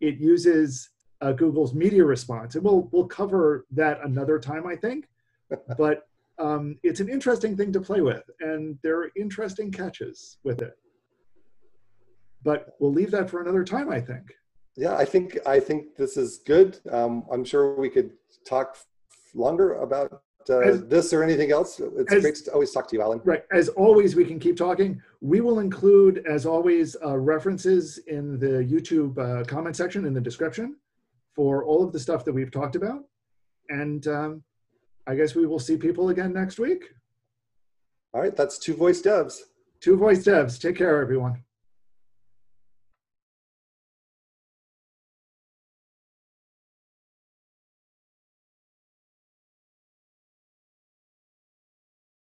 It 0.00 0.18
uses 0.18 0.90
uh, 1.20 1.32
Google's 1.32 1.74
media 1.74 2.04
response, 2.04 2.54
and 2.54 2.64
we'll 2.64 2.88
we'll 2.92 3.06
cover 3.06 3.66
that 3.70 4.00
another 4.04 4.38
time, 4.38 4.66
I 4.66 4.76
think. 4.76 5.08
but 5.78 6.06
um, 6.38 6.78
it's 6.82 7.00
an 7.00 7.08
interesting 7.08 7.56
thing 7.56 7.72
to 7.72 7.80
play 7.80 8.00
with, 8.00 8.22
and 8.40 8.78
there 8.82 8.98
are 8.98 9.10
interesting 9.16 9.70
catches 9.70 10.38
with 10.44 10.60
it. 10.60 10.74
But 12.42 12.74
we'll 12.78 12.92
leave 12.92 13.10
that 13.12 13.30
for 13.30 13.40
another 13.40 13.64
time, 13.64 13.90
I 13.90 14.00
think. 14.00 14.32
Yeah, 14.76 14.94
I 14.94 15.04
think 15.04 15.38
I 15.46 15.58
think 15.58 15.96
this 15.96 16.16
is 16.16 16.38
good. 16.38 16.78
Um, 16.92 17.24
I'm 17.32 17.44
sure 17.44 17.76
we 17.76 17.88
could 17.88 18.12
talk 18.46 18.76
longer 19.34 19.76
about 19.76 20.22
uh, 20.50 20.60
as, 20.60 20.86
this 20.86 21.12
or 21.12 21.22
anything 21.22 21.50
else. 21.50 21.80
It's 21.80 22.12
as, 22.12 22.22
great 22.22 22.36
to 22.36 22.52
always 22.52 22.70
talk 22.72 22.88
to 22.88 22.96
you, 22.96 23.02
Allen. 23.02 23.20
Right. 23.24 23.44
As 23.52 23.68
always, 23.70 24.16
we 24.16 24.24
can 24.24 24.38
keep 24.38 24.56
talking. 24.56 25.00
We 25.20 25.40
will 25.40 25.60
include, 25.60 26.24
as 26.26 26.46
always, 26.46 26.96
uh, 27.04 27.16
references 27.16 27.98
in 28.06 28.38
the 28.38 28.64
YouTube 28.64 29.18
uh, 29.18 29.44
comment 29.44 29.76
section 29.76 30.04
in 30.04 30.14
the 30.14 30.20
description 30.20 30.76
for 31.34 31.64
all 31.64 31.84
of 31.84 31.92
the 31.92 32.00
stuff 32.00 32.24
that 32.24 32.32
we've 32.32 32.50
talked 32.50 32.76
about. 32.76 33.04
And 33.68 34.06
um, 34.06 34.42
I 35.06 35.14
guess 35.14 35.34
we 35.34 35.46
will 35.46 35.58
see 35.58 35.76
people 35.76 36.08
again 36.10 36.32
next 36.32 36.58
week. 36.58 36.84
All 38.14 38.20
right, 38.20 38.34
that's 38.34 38.58
two 38.58 38.74
voice 38.74 39.02
devs. 39.02 39.40
Two 39.80 39.96
voice 39.96 40.24
devs. 40.24 40.60
Take 40.60 40.76
care, 40.76 41.00
everyone. 41.02 41.42